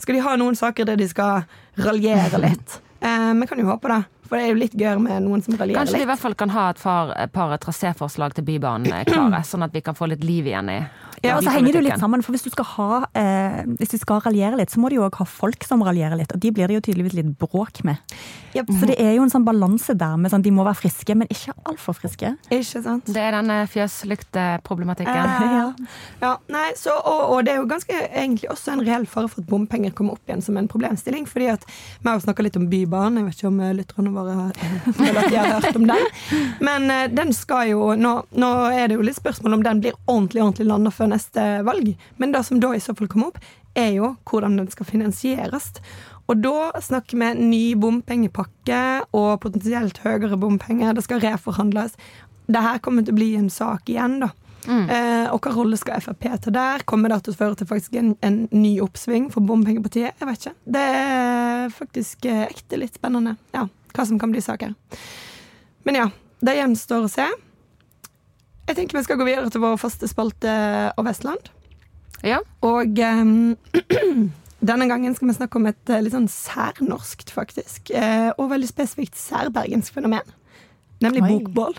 [0.00, 1.44] skal de ha noen saker der de skal
[1.86, 2.80] raljere litt?
[3.06, 5.68] Eh, kan jo håpe det, for det er jo litt gøyere med noen som raljerer
[5.68, 5.76] litt.
[5.82, 9.42] Kanskje de i hvert fall kan ha et par, par traséforslag til Bybanen eh, klare,
[9.46, 10.78] sånn at vi kan få litt liv igjen i
[11.24, 13.94] Ja, og så henger det jo litt sammen, for hvis du skal ha eh, Hvis
[13.94, 16.42] du skal raljere litt, så må du jo òg ha folk som raljerer litt, og
[16.42, 18.00] de blir det jo tydeligvis litt bråk med.
[18.56, 18.72] Yep.
[18.80, 21.28] Så det er jo en sånn balanse der med sånn de må være friske, men
[21.32, 22.32] ikke altfor friske.
[22.52, 23.08] Ikke sant?
[23.12, 25.32] Det er den fjøslykteproblematikken.
[25.36, 25.90] Eh,
[26.22, 29.42] ja, nei, så, og, og det er jo ganske egentlig også en reell fare for
[29.42, 31.26] at bompenger kommer opp igjen som en problemstilling.
[31.28, 34.14] fordi at vi har jo snakka litt om Bybanen, jeg vet ikke om eh, lytterne
[34.14, 34.36] våre
[34.98, 36.08] føler at de har hørt om den.
[36.64, 39.96] Men eh, den skal jo nå, nå er det jo litt spørsmål om den blir
[40.06, 41.92] ordentlig ordentlig landa før neste valg.
[42.20, 43.40] Men det som da i så fall kommer opp,
[43.76, 45.72] er jo hvordan den skal finansieres.
[46.26, 48.80] Og da snakker vi ny bompengepakke
[49.14, 50.96] og potensielt høyere bompenger.
[50.96, 51.94] Det skal reforhandles.
[52.46, 54.32] Det her kommer til å bli en sak igjen, da.
[54.66, 56.82] Eh, og hva rolle skal Frp ta der?
[56.88, 60.16] Kommer det til å føre til faktisk en, en ny oppsving for bompengepartiet?
[60.18, 60.54] Jeg vet ikke.
[60.76, 64.74] Det er faktisk eh, ekte litt spennende ja, hva som kan bli saker.
[65.86, 66.08] Men ja,
[66.42, 67.28] det gjenstår å se.
[68.66, 70.52] Jeg tenker vi skal gå videre til vår faste spalte
[70.98, 71.50] og Vestland.
[72.26, 72.40] Ja.
[72.66, 73.54] Og um,
[74.70, 78.70] denne gangen skal vi snakke om et eh, litt sånn særnorskt, faktisk, eh, og veldig
[78.70, 80.26] spesifikt særbergensk fenomen.
[81.04, 81.28] Nemlig Oi.
[81.36, 81.76] bokbål.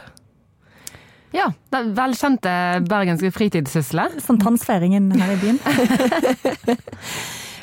[1.34, 1.50] ja.
[1.74, 2.54] Det er velkjente
[2.88, 4.08] bergenske fritidssysle.
[4.26, 5.60] Spontansfeiringen her i byen.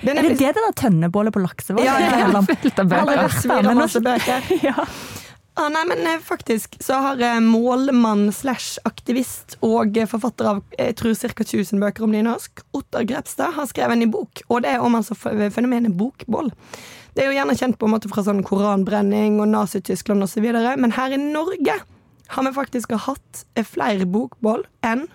[0.04, 2.26] Er det det det der tønnebålet på Laksevåg Ja, ja, ja.
[2.26, 2.42] handler?
[2.60, 3.30] Fylt av Jeg har aldri bøker.
[3.32, 4.40] vært der, men bøker.
[4.68, 4.84] Ja.
[5.54, 10.62] Ah, nei, men eh, faktisk så har eh, målmann slash aktivist og eh, forfatter av
[10.74, 11.46] jeg tror ca.
[11.46, 14.98] 1000 bøker om nynorsk, Ottar Grepstad, har skrevet en ny bok, og det er om
[14.98, 16.50] altså fenomenet bokboll.
[17.14, 20.50] Det er jo gjerne kjent på en måte fra sånn koranbrenning og Nazi-Tyskland osv.,
[20.82, 21.78] men her i Norge
[22.34, 25.06] har vi faktisk hatt flere bokboll enn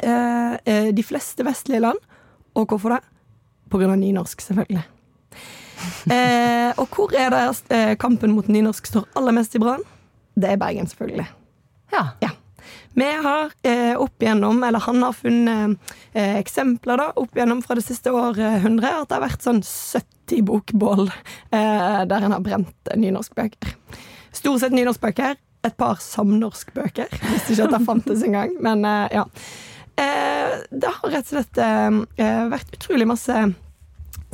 [0.00, 2.00] eh, de fleste vestlige land.
[2.56, 3.02] Og hvorfor det?
[3.68, 4.86] På grunn av nynorsk, selvfølgelig.
[6.18, 9.84] Eh, og hvor er det eh, kampen mot nynorsk står aller mest i brann?
[10.38, 11.26] Det er Bergen, selvfølgelig.
[11.92, 12.04] Ja.
[12.22, 12.30] Ja.
[12.98, 17.76] Vi har eh, opp igjennom, eller han har funnet eh, eksempler da, opp igjennom fra
[17.78, 22.92] det siste århundret, at det har vært sånn 70 bokbål eh, der en har brent
[22.98, 23.76] nynorskbøker.
[24.34, 27.14] Stort sett nynorskbøker, et par samnorskbøker.
[27.30, 29.26] Visste ikke at det fantes engang, men eh, ja.
[29.98, 31.58] Eh, det har rett og slett
[32.50, 33.34] vært utrolig masse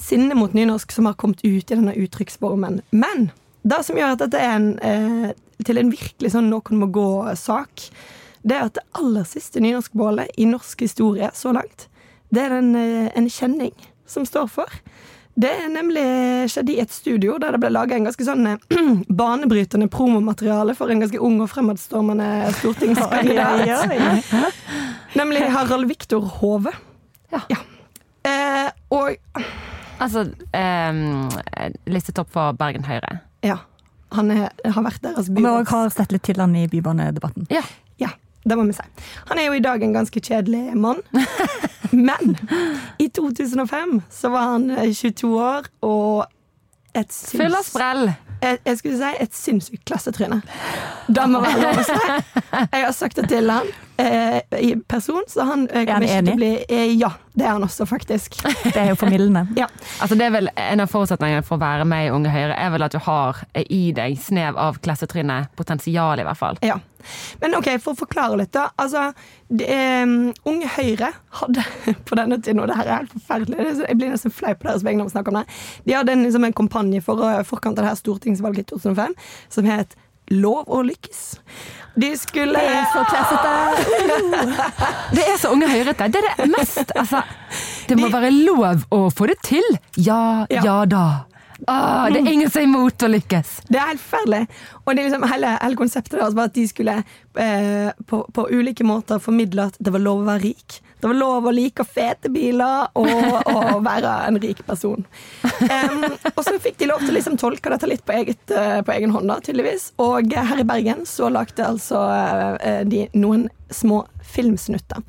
[0.01, 2.81] sinne mot nynorsk som har kommet ut i denne uttrykksformen.
[2.91, 3.31] Men
[3.63, 5.33] det som gjør at dette er en, eh,
[5.65, 7.89] til en virkelig sånn noen må gå-sak,
[8.45, 11.89] det er at det aller siste nynorskbålet i norsk historie så langt,
[12.35, 13.73] det er en, eh, en kjenning
[14.07, 14.69] som står for.
[15.35, 16.05] Det er nemlig
[16.53, 18.59] skjedde i et studio der det ble laga en ganske sånn eh,
[19.21, 24.55] banebrytende promomateriale for en ganske ung og fremadstormende stortingskandidat.
[25.19, 26.75] Nemlig Harald Viktor Hove.
[27.33, 27.63] Ja.
[28.25, 29.19] Eh, og
[30.03, 31.29] Altså um,
[31.87, 33.21] listetopp for Bergen Høyre.
[33.47, 33.59] ja,
[34.15, 37.47] han er, har vært deres Og vi har sett litt til han i bybanedebatten.
[37.51, 37.63] Ja.
[37.99, 38.11] Ja,
[38.47, 38.85] det må vi si.
[39.31, 41.01] Han er jo i dag en ganske kjedelig mann.
[41.91, 42.37] Men
[42.99, 46.25] i 2005 så var han eh, 22 år og
[46.95, 48.05] et sinns- Full av sprell.
[48.43, 50.41] jeg, jeg skulle si et sinnssykt klassetryne.
[51.09, 51.99] Det må være lov å si.
[52.53, 53.67] Jeg har sagt det til han.
[53.97, 57.53] Eh, person, så han eh, Er kommer ikke til å bli eh, Ja, det er
[57.57, 58.39] han også, faktisk.
[58.65, 59.47] Det er jo formildende.
[59.61, 59.69] Ja.
[60.03, 62.73] Altså det er vel En av forutsetningene for å være med i Unge Høyre er
[62.75, 65.53] vel at du har i deg snev av klassetrinnet.
[65.59, 66.61] Potensial, i hvert fall.
[66.65, 66.79] Ja.
[67.43, 68.69] Men ok, for å forklare litt, da.
[68.81, 69.11] Altså,
[69.49, 69.69] det,
[70.05, 71.65] um, Unge Høyre hadde
[72.09, 74.71] på denne tiden, og det her er helt forferdelig, er jeg blir nesten flau på
[74.71, 77.35] deres vegne når vi snakker om det, de hadde en, liksom, en kampanje for å
[77.47, 79.19] forkant av det her stortingsvalget i 2005
[79.53, 79.99] som het
[80.33, 81.23] Lov å lykkes.
[82.01, 83.51] De skulle Det er så klessete!
[85.17, 86.09] Det er så Unge Høyrete.
[86.11, 87.21] Det er det mest altså,
[87.89, 89.67] Det må være lov å få det til.
[90.01, 90.65] Ja, Ja.
[90.65, 91.05] ja da.
[91.71, 93.53] Ah, det er ingen som er imot å lykkes.
[93.71, 94.41] Det er helt forferdelig.
[94.83, 98.47] Og det er liksom, hele, hele konseptet deres var at de skulle eh, på, på
[98.51, 100.81] ulike måter formidle at det var lov å være rik.
[101.05, 103.09] Det var lov å like fete biler og,
[103.53, 105.03] og være en rik person.
[105.45, 108.79] Um, og så fikk de lov til å liksom tolke dette litt på, eget, eh,
[108.81, 109.91] på egen hånd, da, tydeligvis.
[110.01, 112.01] Og her i Bergen så lagde altså
[112.57, 115.05] eh, de noen små filmsnutter.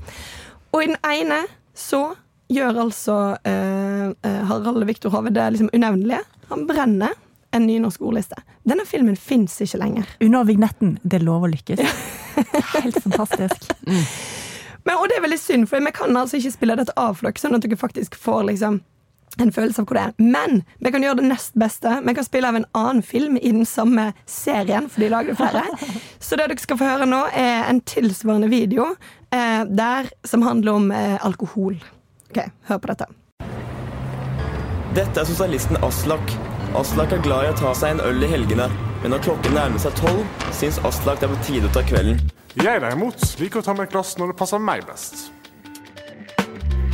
[0.75, 1.39] Og i den ene
[1.71, 2.09] så
[2.51, 6.25] gjør altså eh, eh, Harald Viktor Hove det liksom unevnelige.
[6.51, 7.15] Han brenner
[7.55, 8.43] en ny norsk ordliste.
[8.67, 10.17] Denne filmen fins ikke lenger.
[10.19, 11.87] Under vignetten 'Det er lov å lykkes'.
[12.83, 13.71] Helt fantastisk.
[14.85, 17.27] Men, og det er veldig synd, for vi kan altså ikke spille dette av for
[17.27, 18.83] dere, sånn at dere faktisk får liksom
[19.41, 20.13] en følelse av hvor det er.
[20.21, 21.91] Men vi kan gjøre det nest beste.
[22.05, 25.65] Vi kan spille av en annen film i den samme serien, for de lagde flere.
[26.23, 28.91] Så det dere skal få høre nå, er en tilsvarende video
[29.33, 31.81] eh, der som handler om eh, alkohol.
[32.29, 33.09] Ok, hør på dette.
[34.95, 36.37] Dette er sosialisten Aslak.
[36.77, 38.69] Aslak er glad i å ta seg en øl i helgene,
[39.01, 40.23] men når klokken nærmer seg tolv,
[40.55, 42.21] syns Aslak det er på tide å ta kvelden.
[42.55, 45.25] Jeg derimot liker å ta meg et glass når det passer meg best.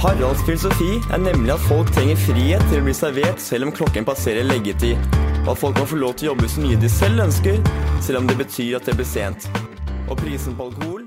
[0.02, 4.08] Haralds filosofi er nemlig at folk trenger frihet til å bli servert selv om klokken
[4.08, 4.98] passerer leggetid,
[5.44, 7.62] og at folk kan få lov til å jobbe så mye de selv ønsker,
[8.02, 9.46] selv om det betyr at det blir sent.
[10.10, 11.01] Og prisen på alkohol,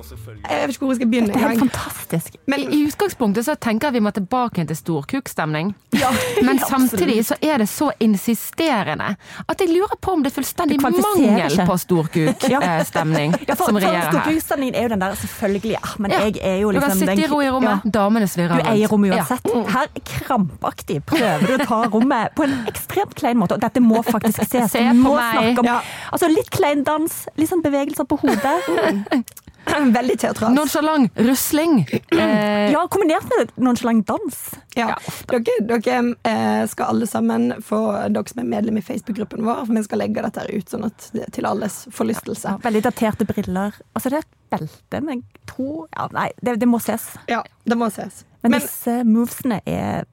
[0.00, 1.26] Jeg vet ikke hvor jeg skal begynne.
[1.32, 2.36] Det er helt fantastisk.
[2.50, 5.74] Men i utgangspunktet så tenker jeg vi må tilbake til storkukstemning.
[6.46, 9.16] Men samtidig så er det så insisterende
[9.48, 11.04] at jeg lurer på om det er fullstendig mangel
[11.50, 11.66] ikke.
[11.68, 14.12] på storkukstemning Ja, ja, som regjerer her.
[14.12, 16.20] Storkukstemningen er jo den der selvfølgelig ja, men Ja.
[16.24, 17.90] jeg er jo liksom Du liksom kan sitte i ro i rommet, Ja.
[18.00, 19.22] damene Du svirrer eier rommet Ja.
[19.24, 19.50] uansett.
[19.70, 23.54] Her krampaktig prøver du å ta rommet på en ekstremt klein måte.
[23.58, 24.70] Og dette må faktisk ses.
[24.72, 25.58] Se på må meg.
[25.58, 25.80] om Ja.
[26.12, 29.24] altså litt klein dans, litt sånn bevegelser på hodet.
[29.98, 30.54] Veldig teatralsk.
[30.56, 31.82] Nonchalant rusling.
[32.20, 34.38] Eh, Ja, kombinert med nonchalant dans.
[34.76, 34.94] Ja.
[35.30, 37.80] Dere, dere eh, skal alle sammen få
[38.12, 41.08] dere som er medlem i Facebook-gruppen vår, for vi skal legge dette ut sånn at
[41.16, 42.52] det, til alles forlystelse.
[42.56, 43.74] Ja, veldig daterte briller.
[43.94, 47.08] Altså, det er et belte med to ja, Nei, det, det må ses.
[47.30, 48.24] Ja, det må ses.
[48.42, 50.04] Men, Men, disse movesene er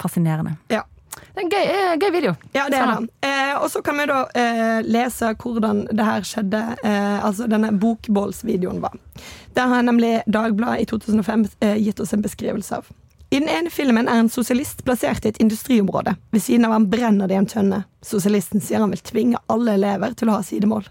[0.00, 0.56] fascinerende.
[0.72, 0.84] ja.
[1.34, 2.32] Det er en gøy, eh, gøy video.
[2.54, 3.08] Ja, det er det.
[3.26, 7.72] Eh, og så kan vi da eh, lese hvordan det her skjedde, eh, altså denne
[7.74, 8.94] bokbålsvideoen var.
[9.58, 12.92] Der har nemlig Dagbladet i 2005 eh, gitt oss en beskrivelse av.
[13.34, 16.14] I den ene filmen er en sosialist plassert i et industriområde.
[16.30, 17.80] Ved siden av ham brenner det i en tønne.
[18.04, 20.86] Sosialisten sier han vil tvinge alle elever til å ha sidemål.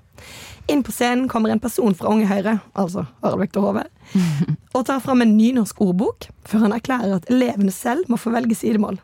[0.68, 3.86] Inn på scenen kommer en person fra Unge Høyre, altså Harald Viktor Hove,
[4.76, 8.60] og tar fram en nynorsk ordbok, før han erklærer at elevene selv må få velge
[8.60, 9.00] sidemål.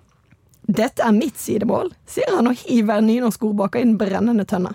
[0.70, 4.70] Dette er mitt sidemål, sier han og hiver nynorsk ordboka i den brennende tønna.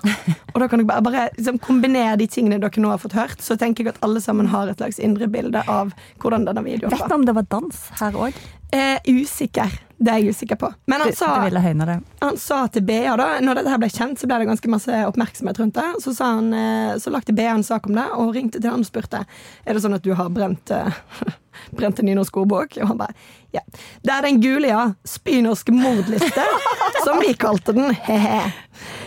[0.50, 3.44] Og da kan dere bare, bare liksom kombinere de tingene dere nå har fått hørt,
[3.44, 6.90] så tenker jeg at alle sammen har et slags indre bilde av hvordan denne videoen
[6.90, 7.04] var.
[7.04, 8.42] Vet du om det var dans her òg?
[8.74, 9.70] Eh, usikker.
[10.04, 10.68] Det er jeg usikker på.
[10.90, 11.96] Men han sa, det det.
[12.20, 15.60] han sa til BA da, når dette ble kjent, så ble det ganske masse oppmerksomhet
[15.62, 15.86] rundt det.
[16.04, 18.84] Så, sa han, eh, så lagde BA en sak om det, og ringte til han
[18.84, 21.00] og spurte Er det sånn at du har brent eh,
[21.86, 22.76] en nynorsk ordbok?
[22.82, 23.16] Og han bare
[23.54, 23.62] ja.
[24.02, 24.84] Det er den gule, ja.
[25.08, 26.46] Spynorsk mordliste,
[27.06, 27.94] som vi kalte den.
[28.04, 28.40] He-he.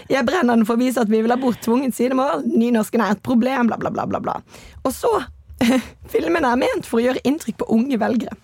[0.09, 2.45] Jeg brenner den for å vise at vi vil ha bort tvungent sidemål.
[2.47, 4.23] Nynorsken er et problem, bla, bla, bla, bla.
[4.23, 4.39] bla.
[4.87, 5.11] Og så
[6.13, 8.37] Filmene er ment for å gjøre inntrykk på unge velgere.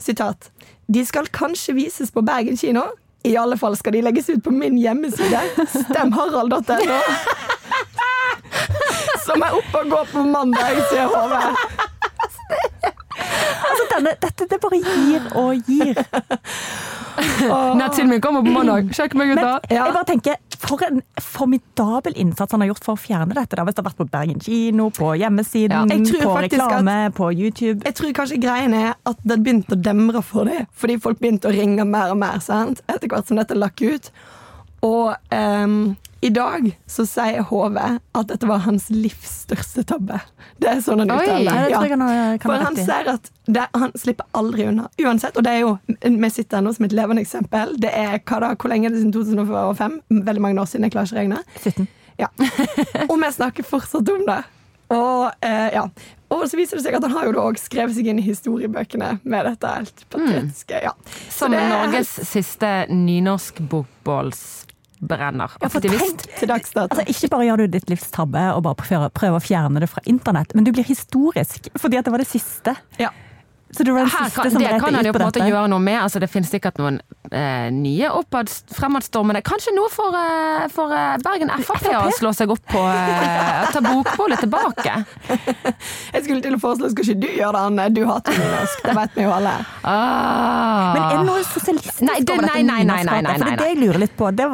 [0.00, 0.50] Sitat.
[0.90, 2.82] De skal kanskje vises på Bergen kino.
[3.24, 5.40] I alle fall skal de legges ut på min hjemmeside,
[5.74, 7.00] stemharald.no.
[9.26, 11.34] Som er oppe og går på mandag, sier HV.
[13.70, 16.00] Altså, denne, dette det bare gir og gir.
[17.80, 18.90] Nettsiden min kommer på mandag.
[18.96, 19.58] Sjekk meg ut da.
[19.70, 19.86] Ja.
[19.86, 23.56] jeg bare tenker, for en formidabel innsats han har gjort for å fjerne dette.
[23.56, 23.64] Da.
[23.66, 26.00] Hvis det har vært på Bergen kino, på hjemmesiden, Ja.
[26.20, 27.84] På reklame, reklame, på YouTube.
[27.86, 31.48] Jeg tror kanskje greien er at det begynte å demre for det, fordi folk begynte
[31.48, 32.82] å ringe mer og mer sant?
[32.88, 34.10] etter hvert som dette lakk ut.
[34.86, 40.20] Og ehm, i dag så sier HV at dette var hans livs største tabbe.
[40.60, 41.80] Det er sånn han uttaler Ja,
[42.42, 44.90] For han ser at det, han slipper aldri unna.
[45.00, 47.74] Uansett, og det er jo Vi sitter her nå som et levende eksempel.
[47.80, 49.98] Det er hva da, hvor lenge er det siden 2005?
[50.28, 51.38] Veldig mange år siden, jeg klarer ikke å regne.
[51.64, 51.88] 17.
[52.20, 52.28] Ja.
[53.08, 54.42] Og vi snakker fortsatt om det.
[54.90, 55.84] Og, eh, ja.
[56.34, 58.26] og så viser det seg at han har jo da også skrevet seg inn i
[58.26, 60.76] historiebøkene med dette helt patetiske.
[60.82, 60.92] Ja.
[61.30, 64.66] Som Norges siste nynorsk-bokbålsbrenner.
[64.66, 64.69] Ja,
[65.08, 66.26] for Aktivist.
[66.28, 66.88] ja, til dags dato.
[66.90, 69.88] Altså, ikke bare gjør du ditt livs tabbe og bare prøver, prøver å fjerne det
[69.90, 72.76] fra internett, men du blir historisk fordi at det var det siste.
[73.00, 73.12] Ja.
[73.76, 75.68] Så det var den siste kan, som det kan han jo på en måte gjøre
[75.70, 75.96] noe med.
[76.02, 76.96] Altså, det finnes sikkert noen
[77.30, 82.50] eh, nye oppad, fremadstormende Kanskje noe for, eh, for eh, Bergen Frp å slå seg
[82.50, 84.96] opp på eh, Ta bokbollet tilbake.
[86.14, 87.86] Jeg skulle til å foreslå, skal ikke du gjøre det, Anne?
[87.94, 89.54] Du hater nynorsk, det vet vi jo alle.
[89.86, 90.90] Ah.
[90.96, 93.30] Men er det noe sosialistisk Nei, det- over dette nynorskhatet?
[93.30, 94.34] For det er det jeg lurer litt på.
[94.34, 94.50] Det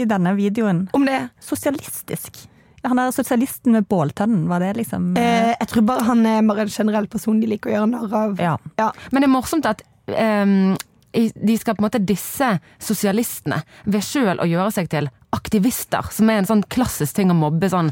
[0.00, 0.84] i denne videoen.
[0.96, 2.46] Om det Sosialistisk.
[2.84, 6.66] Han er sosialisten med båltønnen, var det liksom eh, Jeg tror bare han er bare
[6.68, 8.40] en generell person de liker å gjøre narr av.
[8.42, 8.56] Ja.
[8.80, 8.90] Ja.
[9.10, 10.74] Men det er morsomt at um,
[11.14, 12.48] de skal på en måte disse
[12.82, 17.36] sosialistene ved sjøl å gjøre seg til aktivister, som er en sånn klassisk ting å
[17.38, 17.88] mobbe sånn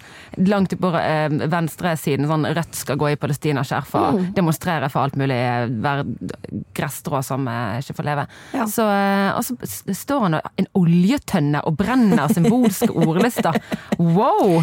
[0.46, 2.26] langt på eh, venstresiden.
[2.30, 4.26] Sånn Rødt skal gå i palestinaskjerf og Mm.
[4.36, 5.38] demonstrere for alt mulig.
[5.38, 6.04] eh, Være
[6.74, 8.26] gresstrå som eh, ikke får leve.
[8.54, 8.66] Ja.
[8.70, 13.58] Så, eh, og så står han og en oljetønne og brenner symbolske ordlister.
[13.98, 14.62] Wow!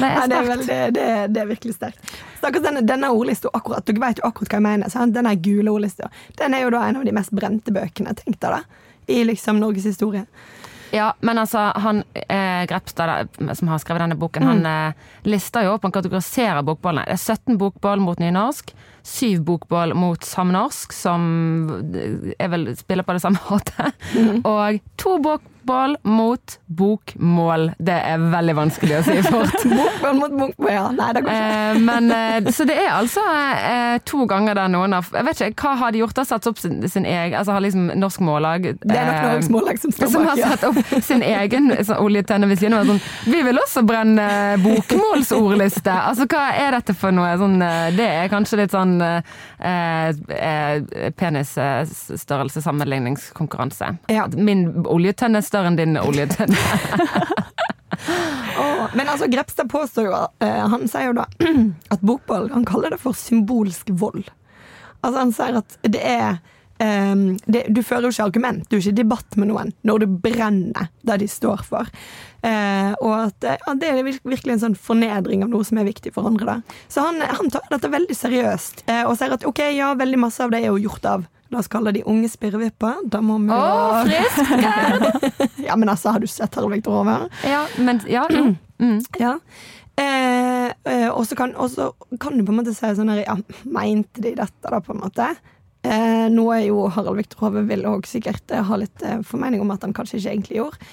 [0.00, 2.14] Nei, er det, er veldig, det, det er virkelig sterkt.
[2.38, 4.92] Stakkars denne, denne ordlista, akkurat, dere vet jo akkurat hva jeg mener.
[4.92, 5.14] Sant?
[5.16, 6.10] Denne gule ordlista.
[6.38, 8.82] Den er jo da en av de mest brente bøkene, tenk deg det.
[9.12, 10.26] I liksom Norges historie.
[10.92, 15.72] Ja, men altså, han eh, Grepstad, som har skrevet denne boken, han eh, lister jo
[15.72, 17.06] opp, han kategoriserer bokbollene.
[17.08, 21.24] Det er 17 bokboll mot nynorsk, 7 bokbål mot samnorsk, som
[22.38, 23.96] vel spiller på det samme hatet,
[24.46, 27.68] og to bokbål mot bokmål.
[27.78, 29.58] Det er veldig vanskelig å si fort.
[29.62, 30.84] bokbål mot bokmål, ja.
[30.96, 31.50] Nei, det går ikke.
[31.52, 35.42] Eh, men, eh, så det er altså eh, to ganger der noen har Jeg vet
[35.46, 36.16] ikke, Hva har de gjort?
[36.18, 36.24] da?
[36.26, 39.78] Satt opp sin, sin egen Altså har liksom Norsk Mållag Det er nok Norsk Mållag
[39.82, 40.48] som står bak, som har Ja.
[40.52, 42.88] satt opp sin egen sånn, oljetenne ved siden av.
[42.90, 43.00] Sånn,
[43.30, 44.26] vi vil også brenne
[44.64, 45.92] bokmålsordliste!
[45.92, 47.30] Altså, hva er dette for noe?
[47.40, 47.58] Sånn,
[47.96, 49.22] det er kanskje litt sånn eh,
[50.36, 53.94] eh, penisstørrelse sammenligningskonkurranse.
[54.12, 54.26] Ja.
[54.36, 56.58] Min oljetønne er større enn din oljetønne.
[58.58, 61.26] oh, Men altså, Grepstad påstår jo eh, Han sier jo da
[61.94, 64.24] at bokboll Han kaller det for symbolsk vold.
[65.02, 66.42] Altså, han sier at det er
[66.82, 70.04] ehm, det, Du fører jo ikke argument, du er ikke i debatt med noen når
[70.04, 71.90] du brenner det de står for.
[72.42, 75.86] Uh, og at eh, ja, det er virkelig en sånn fornedring av noe som er
[75.86, 76.56] viktig for andre.
[76.56, 76.78] Da.
[76.90, 80.42] Så han, han tar dette veldig seriøst uh, og sier at ok, ja, veldig masse
[80.42, 83.02] av det er jo gjort av La oss kalle de unge spirrevipper.
[83.12, 85.58] Da må vi Å, jo frisk!
[85.66, 87.26] Ja, men altså, har du sett Harald Victor Over?
[87.44, 88.54] Ja, men ja, jo.
[88.80, 89.02] Mm.
[89.20, 89.34] Ja.
[90.00, 93.36] Eh, eh, og så kan, kan du på en måte si sånn her Ja,
[93.68, 95.28] mente de dette, da, på en måte?
[95.82, 99.64] Eh, nå er jo Harald Victor Hove vil òg sikkert eh, ha litt eh, formening
[99.64, 100.92] om at han kanskje ikke egentlig gjorde.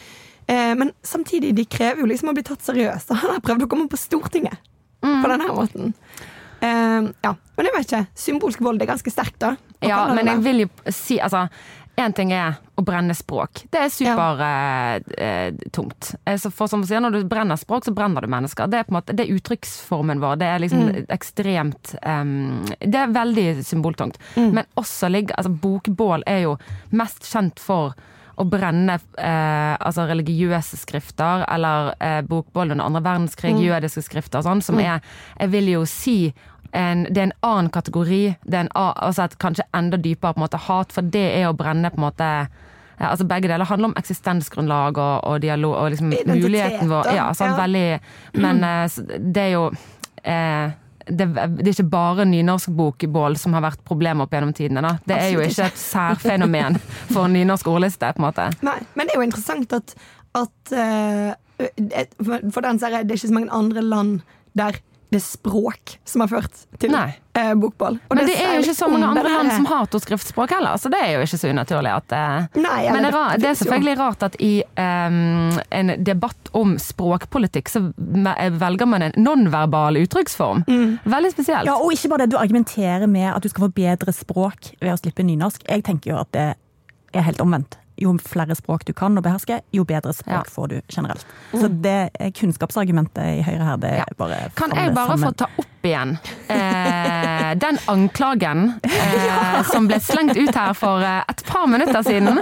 [0.50, 3.14] Eh, men samtidig, de krever jo liksom å bli tatt seriøst.
[3.14, 4.58] Og han har prøvd å komme på Stortinget
[5.00, 5.94] på denne måten.
[6.60, 8.06] Eh, ja, men jeg vet ikke.
[8.18, 9.54] Symbolsk vold er ganske sterkt, da.
[9.86, 11.46] Ja, men jeg vil jo si Altså,
[12.00, 13.66] én ting er å brenne språk.
[13.72, 15.06] Det er supertungt.
[15.20, 15.52] Ja.
[15.76, 16.14] tungt.
[16.26, 18.68] Eh, så for som sier, når du brenner språk, så brenner du mennesker.
[18.72, 20.38] Det er på en måte, det er uttrykksformen vår.
[20.40, 21.06] Det er liksom Mm.
[21.10, 24.18] ekstremt um, Det er veldig symboltungt.
[24.36, 24.52] Mm.
[24.54, 26.58] Men også ligger Altså, bokbål er jo
[26.92, 27.94] mest kjent for
[28.40, 33.66] å brenne eh, altså religiøse skrifter, eller eh, bokbål under andre verdenskrig, Mm.
[33.68, 35.02] jødiske skrifter og sånn, som er
[35.40, 36.34] Jeg vil jo si
[36.72, 38.24] en, det er en annen kategori.
[38.46, 41.48] Det er en, altså et kanskje enda dypere på en måte hat, for det er
[41.50, 42.32] å brenne på en måte
[43.00, 47.14] Altså Begge deler handler om eksistensgrunnlag og, og dialog og liksom muligheten vår.
[47.16, 47.62] Ja, sånn, Ja.
[47.62, 49.62] veldig Men eh, det er jo
[50.20, 50.74] eh,
[51.08, 54.84] det, det er ikke bare nynorskbokbål som har vært problemet opp gjennom tidene.
[54.84, 54.92] Da.
[55.08, 56.76] Det er jo ikke et særfenomen
[57.14, 58.50] for nynorsk ordliste, på en måte.
[58.68, 59.96] Nei, men det er jo interessant at,
[60.38, 61.32] at uh,
[62.20, 64.20] for, den sier jeg, det er ikke så mange andre land
[64.60, 64.78] der
[65.10, 67.98] det er språk som har ført til eh, bokbål.
[68.10, 70.54] Og Men det er jo ikke så mange andre det land som har to skriftspråk
[70.54, 73.50] heller, så det er jo ikke så unaturlig at eh, Nei, Men det er, det
[73.50, 79.98] er selvfølgelig rart at i um, en debatt om språkpolitikk, så velger man en nonverbal
[80.04, 80.64] uttrykksform.
[80.70, 81.00] Mm.
[81.10, 81.66] Veldig spesielt.
[81.70, 84.94] Ja, og ikke bare det, du argumenterer med at du skal få bedre språk ved
[84.94, 85.66] å slippe nynorsk.
[85.66, 86.48] Jeg tenker jo at det
[87.18, 87.80] er helt omvendt.
[88.00, 90.54] Jo flere språk du kan og behersker, jo bedre språk Ja.
[90.54, 91.26] får du generelt.
[91.54, 94.06] Så det er kunnskapsargumentet i Høyre her, det Ja.
[94.18, 96.18] bare Kan jeg bare få ta opp igjen
[96.50, 102.40] eh, den anklagen eh, som ble slengt ut her for eh, et par minutter siden?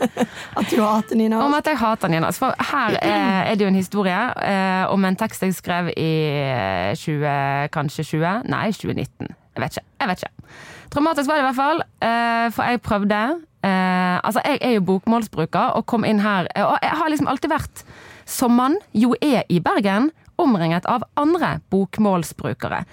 [0.58, 1.42] At du hater Nina.
[1.46, 2.32] Om at jeg hater Nina.
[2.32, 6.12] For her er, er det jo en historie eh, om en tekst jeg skrev i
[6.98, 8.44] 20, kanskje 20?
[8.50, 9.28] Nei, 2019.
[9.58, 9.86] Jeg vet ikke.
[10.02, 10.34] Jeg vet ikke.
[10.94, 13.22] Traumatisk var det i hvert fall, eh, for jeg prøvde.
[13.66, 17.28] Eh, altså, jeg er jo bokmålsbruker og kom inn her eh, Og jeg har liksom
[17.28, 17.84] alltid vært,
[18.30, 22.84] som man jo er i Bergen, omringet av andre bokmålsbrukere.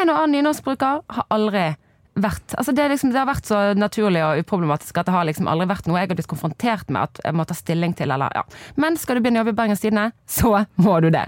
[0.00, 1.74] En og annen nynorskbruker har aldri
[2.16, 5.50] vært altså det, liksom, det har vært så naturlig og uproblematisk at det har liksom
[5.52, 8.14] aldri vært noe jeg har blitt konfrontert med at jeg må ta stilling til.
[8.14, 8.44] Eller, ja.
[8.80, 11.26] Men skal du begynne å jobbe i Bergens Tidende, så må du det.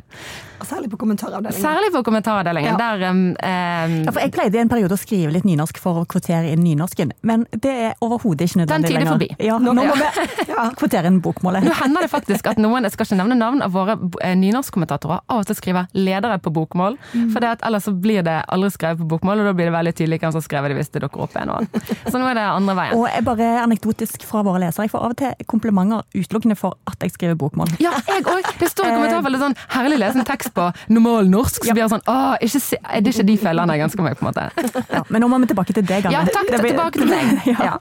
[0.67, 1.63] Særlig på kommentaravdelingen.
[1.63, 2.73] Særlig på kommentaravdelingen.
[2.73, 2.79] Ja.
[2.79, 6.03] Der um, um, Ja, for jeg pleide i en periode å skrive litt nynorsk for
[6.03, 9.11] å kvotere inn nynorsken, men det er overhodet ikke nødvendig lenger.
[9.11, 9.47] Den tid er forbi.
[9.49, 11.67] Ja, nå må vi kvotere inn bokmålet.
[11.67, 15.23] Nå hender det faktisk at noen, jeg skal ikke nevne navn av våre eh, nynorskkommentatorer,
[15.29, 16.99] av og til skriver ledere på bokmål.
[17.33, 19.77] For det at ellers så blir det aldri skrevet på bokmål, og da blir det
[19.77, 21.87] veldig tydelig hvem som skrev det hvis det dukker opp en og annen.
[22.09, 22.97] Så nå er det andre veien.
[22.99, 24.89] Og jeg bare anekdotisk fra våre lesere.
[24.89, 27.73] Jeg får av og til komplimenter utelukkende for at jeg skriver bokmål.
[27.83, 28.51] Ja, jeg òg.
[28.61, 31.93] Det står i kommentarfeltet sånn 'herlig lese en tekst på normal norsk', så blir det
[31.93, 34.51] sånn Åh, ikke er det ikke de fellene jeg ønsker meg, på en måte.
[34.99, 36.13] Ja, men nå må vi tilbake til deg, Anne.
[36.17, 37.45] Ja, takk, blir- tilbake til meg.
[37.69, 37.77] ja.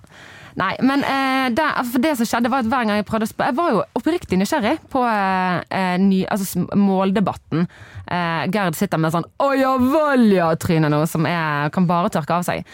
[0.58, 1.66] Nei, men eh, det,
[2.02, 4.40] det som skjedde var at hver gang jeg prøvde å spørre Jeg var jo oppriktig
[4.42, 7.68] nysgjerrig på eh, eh, ny, altså, måldebatten.
[8.10, 12.34] Eh, Gerd sitter med sånn 'Å ja vel ja'-tryne nå, som er, kan bare tørke
[12.40, 12.66] av seg.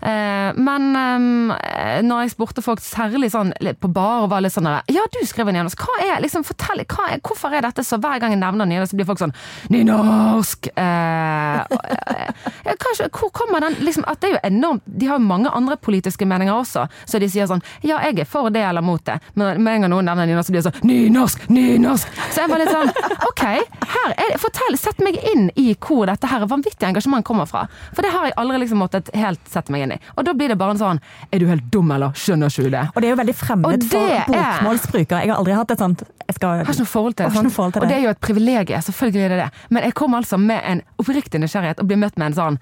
[0.00, 4.68] Eh, men eh, når jeg spurte folk særlig sånn på bar og var litt sånn
[4.88, 5.82] Ja, du skriver nynorsk.
[5.84, 8.94] Hva er, liksom, fortell, hva er, hvorfor er dette så hver gang jeg nevner nynorsk,
[8.94, 9.34] så blir folk sånn
[9.74, 10.70] Nynorsk!
[10.72, 15.26] Eh, eh, kanskje, hvor kommer den liksom, at det er jo enormt, De har jo
[15.28, 18.84] mange andre politiske meninger også, så de sier sånn Ja, jeg er for det eller
[18.84, 21.44] mot det, men med en gang noen nevner nynorsk, så blir det sånn Nynorsk!
[21.52, 22.16] Nynorsk!
[22.30, 22.92] Så jeg var litt sånn
[23.28, 23.44] OK,
[23.92, 27.66] her er fortell, sett meg inn i hvor dette her vanvittige engasjementet kommer fra.
[27.92, 29.98] For det har jeg aldri liksom måttet helt sette meg inn i.
[30.16, 31.00] Og da blir det bare en sånn
[31.32, 32.12] Er du helt dum, eller?
[32.16, 32.82] Skjønner ikke du det?
[32.94, 35.20] Og det er jo veldig fremmed for er- bokmålsbrukere.
[35.24, 37.42] Jeg har aldri hatt et sånt jeg skal, har ikke noe forhold til det.
[37.42, 37.94] Noe forhold til Og det.
[37.94, 39.50] det er jo et privilegium, selvfølgelig er det det.
[39.70, 42.58] Men jeg kommer altså med en oppriktig nysgjerrighet og blir møtt med en sånn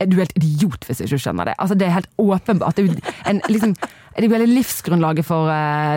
[0.00, 1.54] er du helt idiot hvis du ikke skjønner det?
[1.58, 2.74] Altså Det er helt åpenbart.
[2.74, 2.94] Det er jo
[3.30, 3.74] en, liksom,
[4.20, 5.96] det jo livsgrunnlaget for uh,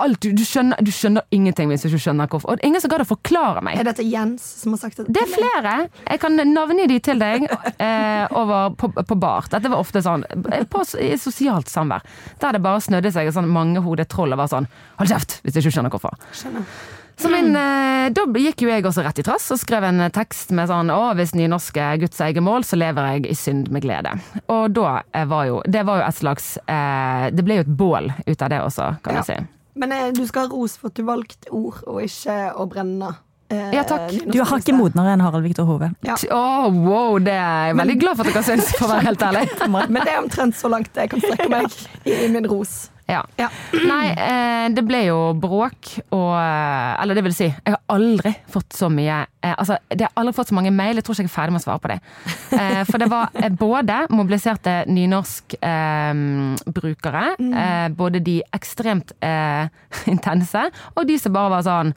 [0.00, 0.20] alt.
[0.20, 2.52] Du, du, skjønner, du skjønner ingenting hvis du ikke skjønner hvorfor.
[2.52, 3.80] Og ingen som gadd å forklare meg.
[3.80, 5.08] Er dette Jens som har sagt det?
[5.16, 5.76] Det er flere.
[6.04, 9.48] Jeg kan navngi de til deg uh, over på, på bar.
[9.52, 12.04] Dette var ofte sånn eh, på, i sosialt samvær.
[12.42, 14.68] Der det bare snødde seg et sånn mangehodet troll og var sånn
[15.00, 16.16] Hold kjeft hvis du ikke skjønner hvorfor.
[16.36, 16.64] Skjønner.
[17.16, 20.50] Så min, eh, da gikk jo jeg også rett i trass og skrev en tekst
[20.52, 23.82] med sånn Å, hvis nynorsk er Guds eget mål, så lever jeg i synd med
[23.86, 24.12] glede.
[24.52, 27.72] Og da eh, var jo Det var jo et slags eh, Det ble jo et
[27.80, 29.22] bål ut av det også, kan Ja.
[29.24, 29.38] du si.
[29.76, 33.14] Men eh, du skal ha ros for at du valgte ord, og ikke å brenne.
[33.50, 34.12] eh, Ja, takk.
[34.32, 35.90] Du har hakket modnere enn Harald Viktor Hove.
[36.04, 36.16] Ja.
[36.32, 39.24] Oh, wow, det er jeg veldig glad for at dere syns, for å være helt
[39.28, 39.42] ærlig.
[39.92, 41.76] Men det er omtrent så langt jeg kan strekke meg
[42.08, 42.90] i min ros.
[43.08, 43.20] Ja.
[43.38, 43.48] Ja.
[43.92, 48.32] Nei, eh, det ble jo bråk og eh, Eller det vil si, jeg har aldri
[48.50, 51.22] fått så mye eh, Altså, det har aldri fått så mange mail, jeg tror ikke
[51.28, 52.00] jeg er ferdig med å svare på det.
[52.56, 53.26] Eh, for det var
[53.58, 57.24] både mobiliserte nynorskbrukere,
[57.62, 59.12] eh, både de ekstremt
[60.14, 60.62] intense,
[60.94, 61.90] og de som bare var sånn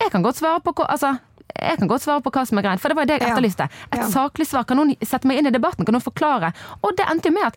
[0.00, 1.10] Jeg kan godt svare på hva Altså,
[1.54, 3.64] jeg kan godt svare på hva som er greit, for det var det jeg etterlyste.
[3.92, 4.06] Et Ja.
[4.08, 4.64] saklig svar.
[4.64, 5.84] Kan noen sette meg inn i debatten?
[5.84, 6.52] Kan noen forklare?
[6.82, 7.56] Og det endte jo med at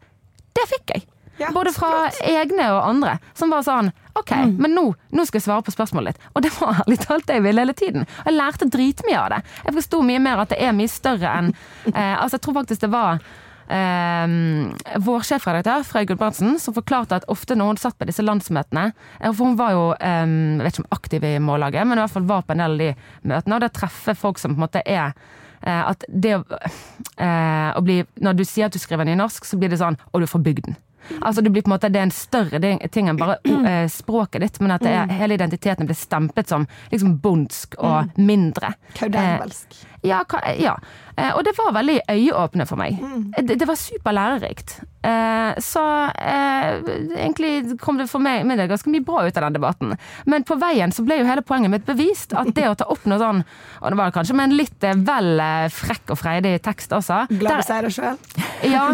[0.57, 1.01] det fikk jeg.
[1.41, 3.17] Ja, Både fra egne og andre.
[3.37, 4.31] Som bare sånn OK,
[4.61, 6.27] men nå, nå skal jeg svare på spørsmålet ditt.
[6.37, 8.05] Og det var ærlig talt det jeg ville hele tiden.
[8.05, 9.39] Og jeg lærte dritmye av det.
[9.63, 11.49] Jeg forsto mye mer at det er mye større enn
[11.95, 13.23] eh, Altså, jeg tror faktisk det var
[13.63, 14.73] Um,
[15.05, 19.29] vår sjefredaktør Frøy Gulbrandsen som forklarte at ofte når hun satt på disse landsmøtene eh,
[19.29, 22.11] For hun var jo um, jeg vet ikke om aktiv i Mållaget, men i hvert
[22.11, 22.89] fall var på en del av de
[23.31, 23.55] møtene.
[23.55, 25.15] Og det treffer folk som på en måte er
[25.63, 29.71] uh, at det eh, å bli Når du sier at du skriver nynorsk, så blir
[29.71, 30.75] det sånn Og du er fra bygden.
[31.21, 34.43] Altså det blir på en måte Det er en større ting enn bare uh, språket
[34.45, 38.73] ditt, men at det er, hele identiteten blir stemplet som liksom bondsk og mindre.
[38.97, 39.79] Kaudervelsk.
[40.03, 40.23] Ja,
[40.59, 40.77] ja.
[41.15, 42.99] Eh, og det var veldig øyeåpne for meg.
[43.37, 44.81] Det, det var superlærerikt.
[45.03, 46.79] Eh, så eh,
[47.17, 49.95] egentlig kom det for meg meg det ganske mye bra ut av den debatten.
[50.29, 52.31] Men på veien så ble jo hele poenget mitt bevist.
[52.39, 53.41] At det å ta opp noe sånn,
[53.81, 57.25] og det var kanskje med en litt eh, vel eh, frekk og freidig tekst også
[57.33, 58.17] Glad du sier det sjøl.
[58.73, 58.85] ja,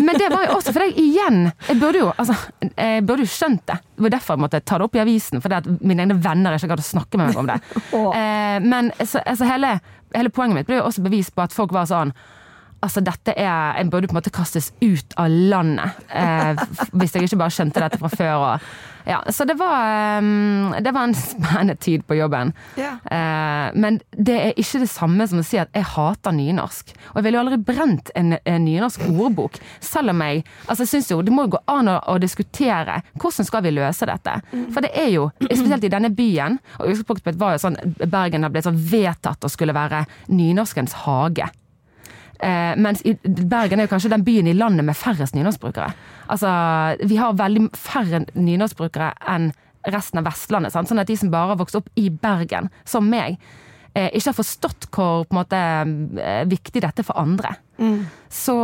[0.00, 2.36] men det var jo også fordi jeg igjen Jeg burde jo, altså,
[2.70, 3.78] jeg burde jo skjønt det.
[3.96, 6.56] Det var derfor jeg måtte ta det opp i avisen, fordi at mine egne venner
[6.56, 7.60] ikke gadd å snakke med meg om det.
[8.10, 9.74] Eh, men så, altså, hele,
[10.14, 12.12] hele poenget mitt ble jo også bevist på at folk var sånn
[12.80, 16.56] Altså, dette er En burde på en måte kastes ut av landet, eh,
[16.96, 18.46] hvis jeg ikke bare skjønte dette fra før.
[18.46, 18.70] Og,
[19.08, 22.52] ja, så det var, um, det var en spennende tid på jobben.
[22.78, 22.98] Yeah.
[23.04, 26.94] Eh, men det er ikke det samme som å si at jeg hater nynorsk.
[27.12, 29.60] Og jeg ville jo aldri brent en, en nynorsk ordbok.
[29.84, 33.00] Selv om jeg altså jeg synes jo Det må jo gå an å, å diskutere
[33.20, 34.36] hvordan skal vi løse dette.
[34.72, 38.52] For det er jo, spesielt i denne byen og utgangspunktet var jo sånn Bergen har
[38.52, 41.48] blitt sånn vedtatt å skulle være nynorskens hage.
[42.40, 45.90] Eh, mens i Bergen er jo kanskje den byen i landet med færrest nynorskbrukere.
[46.32, 46.50] Altså,
[47.04, 49.50] vi har veldig færre nynorskbrukere enn
[49.92, 50.72] resten av Vestlandet.
[50.72, 50.88] Sant?
[50.88, 53.38] Sånn at de som bare har vokst opp i Bergen, som meg,
[53.94, 55.56] eh, ikke har forstått hvor måte,
[56.20, 57.56] eh, viktig dette er for andre.
[58.30, 58.54] Så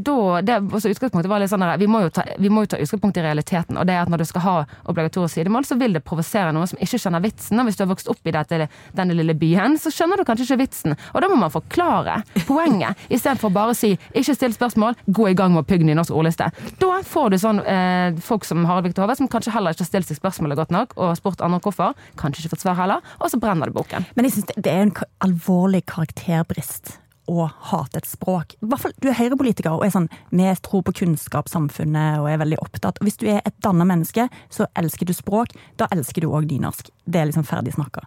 [0.00, 3.18] da det, Utgangspunktet var litt sånn der, vi må, ta, vi må jo ta utgangspunkt
[3.20, 3.76] i realiteten.
[3.76, 4.54] Og det er at når du skal ha
[4.88, 7.60] obligatorisk sidemål, så vil det provosere noen som ikke skjønner vitsen.
[7.60, 10.46] Og hvis du har vokst opp i dette, denne lille byen, så skjønner du kanskje
[10.48, 10.96] ikke vitsen.
[11.12, 15.36] Og da må man forklare poenget, istedenfor bare å si 'ikke still spørsmål, gå i
[15.36, 16.48] gang med å pugge nynorsk ordliste'.
[16.80, 19.92] Da får du sånn eh, folk som Harald Viktor Hove, som kanskje heller ikke har
[19.92, 21.92] stilt seg spørsmålet godt nok, og spurt andre hvorfor.
[22.16, 23.04] Kanskje ikke fått svar heller.
[23.20, 24.08] Og så brenner det boken.
[24.16, 24.96] Men jeg synes det, det er en
[25.28, 26.96] alvorlig karakterbrist
[27.30, 28.56] å hate et språk.
[28.60, 32.40] I hvert fall, Du er høyrepolitiker og er sånn Vi tror på kunnskapssamfunnet og er
[32.42, 32.98] veldig opptatt.
[33.00, 35.54] Hvis du er et danna menneske, så elsker du språk.
[35.76, 36.90] Da elsker du òg nynorsk.
[37.06, 38.06] Det er liksom ferdig snakka.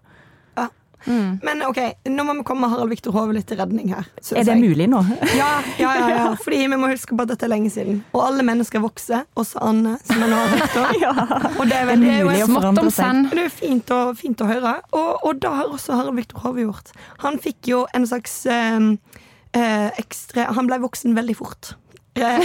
[1.08, 1.38] Ja.
[1.43, 1.80] Men ok,
[2.10, 4.06] nå må vi komme Harald Viktor Hove litt til redning her.
[4.22, 4.70] synes Er det jeg.
[4.70, 5.01] mulig nå?
[5.39, 5.49] Ja,
[5.80, 6.26] ja, ja, ja.
[6.43, 8.04] Fordi vi må huske på at dette er lenge siden.
[8.14, 10.93] Og alle mennesker vokser, også Anne, som er nå rektor.
[11.04, 11.14] ja.
[11.60, 12.97] Og det er, veldig, Det er jo- Smått om forandre seg.
[13.04, 13.24] senn.
[13.34, 14.76] det er fint, å, fint å høre.
[14.93, 16.91] Og, og da har også Harald Viktor Hove gjort.
[17.26, 18.89] Han fikk jo en slags eh,
[19.54, 21.74] eh, ekstra Han ble voksen veldig fort.
[22.16, 22.39] Eh,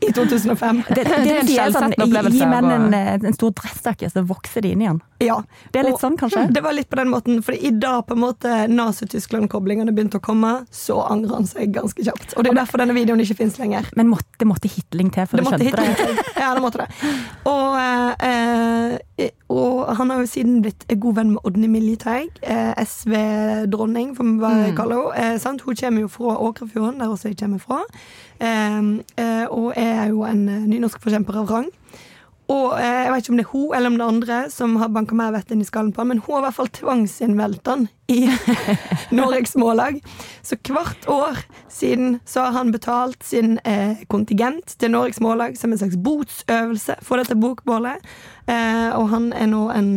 [0.08, 0.82] I 2005.
[0.88, 2.94] Det, det, Det er en sier sånn, opplevelse Gi menn en,
[3.28, 5.00] en stor dressjakke, så vokser de inn igjen.
[5.20, 5.40] Ja.
[5.74, 6.46] Det er litt Og- sånn, kanskje?
[6.56, 10.24] Det var litt på den måten, for i dag på en måte Nazi-Tyskland-koblingene begynte å
[10.24, 12.36] komme, så angrer han seg ganske kjapt.
[12.36, 13.90] Og det er derfor denne videoen ikke fins lenger.
[13.98, 16.24] Men måtte, det måtte hitling til for Det du skjønte det?
[16.38, 16.88] Ja, det måtte det.
[17.50, 22.72] Og, eh, eh, og han har jo siden blitt god venn med Odny Miljeteig, eh,
[22.84, 25.34] SV-dronning, får vi bare kalle henne.
[25.34, 25.58] Eh.
[25.68, 27.82] Hun kommer jo fra Åkrafjorden, der også jeg kommer fra.
[28.38, 31.68] Eh, og er jo en eh, nynorskforkjemper av rang.
[32.48, 34.76] Og eh, Jeg vet ikke om det er hun eller om det er andre som
[34.80, 36.70] har banka mer vett inn i skallen på han, men hun har i hvert fall
[36.78, 38.22] tvangsinnmeldt han i
[39.18, 40.00] Norges Smålag.
[40.42, 45.74] Så hvert år siden så har han betalt sin eh, kontingent til Norges Smålag som
[45.74, 48.00] en slags botsøvelse for dette bokbålet.
[48.48, 49.92] Eh, og han er nå en,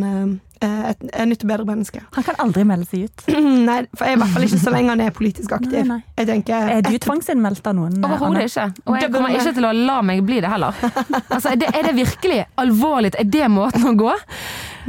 [0.62, 2.02] et, et nytt og bedre menneske.
[2.16, 3.24] Han kan aldri melde seg ut.
[3.68, 5.78] Nei, for jeg, i hvert fall ikke så lenge han er politisk aktiv.
[5.80, 6.00] Nei, nei.
[6.20, 7.98] Jeg tenker Er du tvangsinnmeldt av noen?
[8.02, 8.66] Overhodet ikke.
[8.86, 10.76] Og jeg kommer ikke til å la meg bli det heller.
[11.32, 13.12] Altså, er, det, er det virkelig alvorlig?
[13.18, 14.10] Er det måten å gå?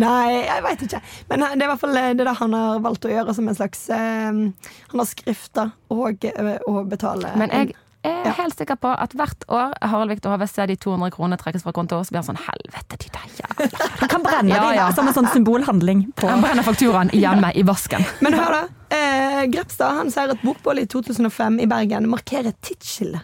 [0.02, 1.00] Nei, jeg veit ikke.
[1.30, 3.58] Men det er i hvert fall det, det han har valgt å gjøre som en
[3.58, 8.34] slags eh, Han har skrifta og, eh, og betale Men jeg er Ja.
[8.38, 11.72] helt sikker på at hvert år Harald Viktor Hove ser de 200 kronene trekkes fra
[11.72, 14.92] konto, så blir han sånn Helvete, de der jævla Han kan brenne Ja, ja.
[14.92, 16.14] som en sånn symbolhandling.
[16.16, 16.28] På.
[16.28, 18.06] Han brenner fakturaen hjemme i vasken.
[18.22, 18.64] Men hør, da.
[18.96, 23.22] Eh, Grepstad han sier at Bokbålet i 2005 i Bergen markerer tidsskillet.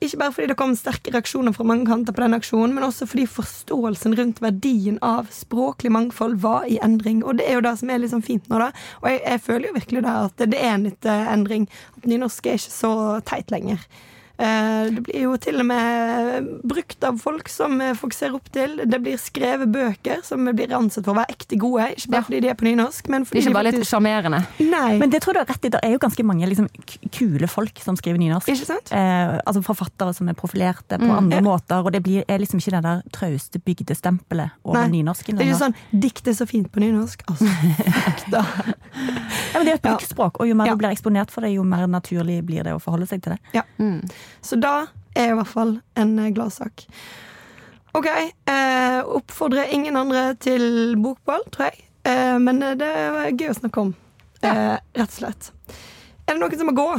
[0.00, 3.04] Ikke bare fordi det kom sterke reaksjoner fra mange kanter på den aksjonen, men også
[3.06, 7.20] fordi forståelsen rundt verdien av språklig mangfold var i endring.
[7.22, 8.70] Og det er jo det som er sånn fint nå, da.
[9.02, 11.68] Og jeg, jeg føler jo virkelig da at det er en litt eh, endring.
[11.98, 12.94] At nynorsk er ikke så
[13.28, 13.84] teit lenger.
[14.40, 18.78] Eh, Det blir jo til og med brukt av folk som folk ser opp til.
[18.88, 21.90] Det blir skrevet bøker som blir ansett for å være ekte gode.
[21.96, 22.26] Ikke bare Ja.
[22.26, 24.46] fordi de er på nynorsk, men Det fordi er ikke bare de litt sjarmerende.
[24.60, 24.98] Nei.
[24.98, 25.68] Men det tror du har rett i.
[25.68, 26.68] Det er jo ganske mange liksom,
[27.12, 28.48] kule folk som skriver nynorsk.
[28.48, 28.92] Ikke sant?
[28.92, 31.16] Eh, altså Forfattere som er profilerte på Mm.
[31.18, 31.42] andre Ja.
[31.42, 31.84] måter.
[31.84, 35.36] Og det blir, er liksom ikke det der trauste bygdestempelet over Nei, nynorsken.
[35.36, 37.22] Det er ikke sånn 'dikt er så fint på nynorsk'.
[37.28, 38.44] Altså, da.
[39.52, 39.96] Ja, men det er et Ja.
[39.96, 40.74] bruksspråk, og jo mer Ja.
[40.74, 43.62] du blir eksponert for det, jo mer naturlig blir det å forholde seg til det.
[43.78, 44.08] Mm.
[44.44, 44.74] Så da
[45.18, 46.84] er i hvert fall en eh, gladsak.
[47.98, 48.06] OK.
[48.06, 51.86] Eh, oppfordrer ingen andre til bokball, tror jeg.
[52.06, 53.94] Eh, men eh, det var gøy å snakke om.
[54.42, 55.50] Eh, rett og slett.
[56.26, 56.90] Er det noen som må gå?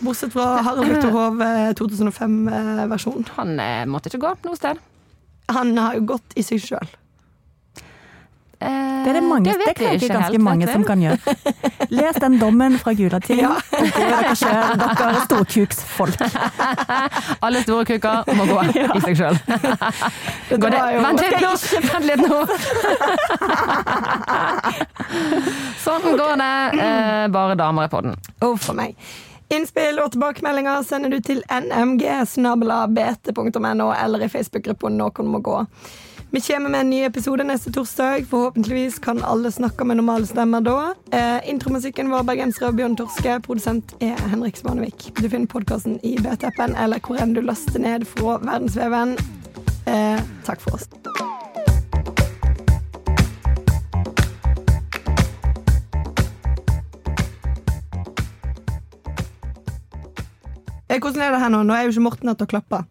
[0.00, 3.28] Bortsett fra Harald Victor Hove 2005-versjonen.
[3.36, 4.80] Han eh, måtte ikke gå noe sted.
[5.52, 6.90] Han har jo gått i seg sjøl.
[8.60, 11.18] Eh, Det er det mange, det, det kan ikke ganske helt, mange som kan gjøre.
[11.90, 13.40] Les den dommen fra Gulating.
[13.46, 13.54] Ja.
[13.72, 16.20] dere selv, Dere er storkuksfolk.
[17.46, 19.36] Alle store kuker må gå i seg sjøl.
[20.50, 21.52] Vent litt nå!
[21.88, 22.38] Vent litt nå!
[25.80, 26.52] Sånn går det.
[26.84, 28.14] Eh, bare damer i podden.
[28.44, 28.92] Uff a meg.
[29.50, 32.98] Innspill og tilbakemeldinger sender du til nmg.bt.no
[33.96, 35.56] eller i Facebook-gruppa Noen må gå.
[36.32, 38.26] Vi kommer med en ny episode neste torsdag.
[38.30, 40.94] Forhåpentligvis kan alle snakke med normale stemmer da.
[41.12, 43.40] Eh, intromusikken var bergenser av Bjørn Torske.
[43.42, 45.10] Produsent er Henrik Svanevik.
[45.18, 49.16] Du finner podkasten i BT-appen eller hvor enn du laster ned fra verdensveven.
[49.90, 50.86] Eh, takk for oss.
[60.88, 61.62] Eh, Hvordan er det her nå?
[61.62, 62.84] Nå er jo ikke Morten til å klappe.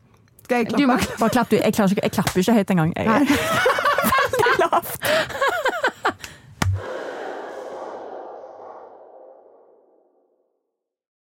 [0.50, 0.96] Skal jeg Du må?
[1.20, 1.56] Bare klapp, du.
[1.56, 2.94] Jeg, ikke, jeg klapper ikke høyt engang.
[2.98, 3.06] Jeg,
[4.14, 5.59] veldig lavt.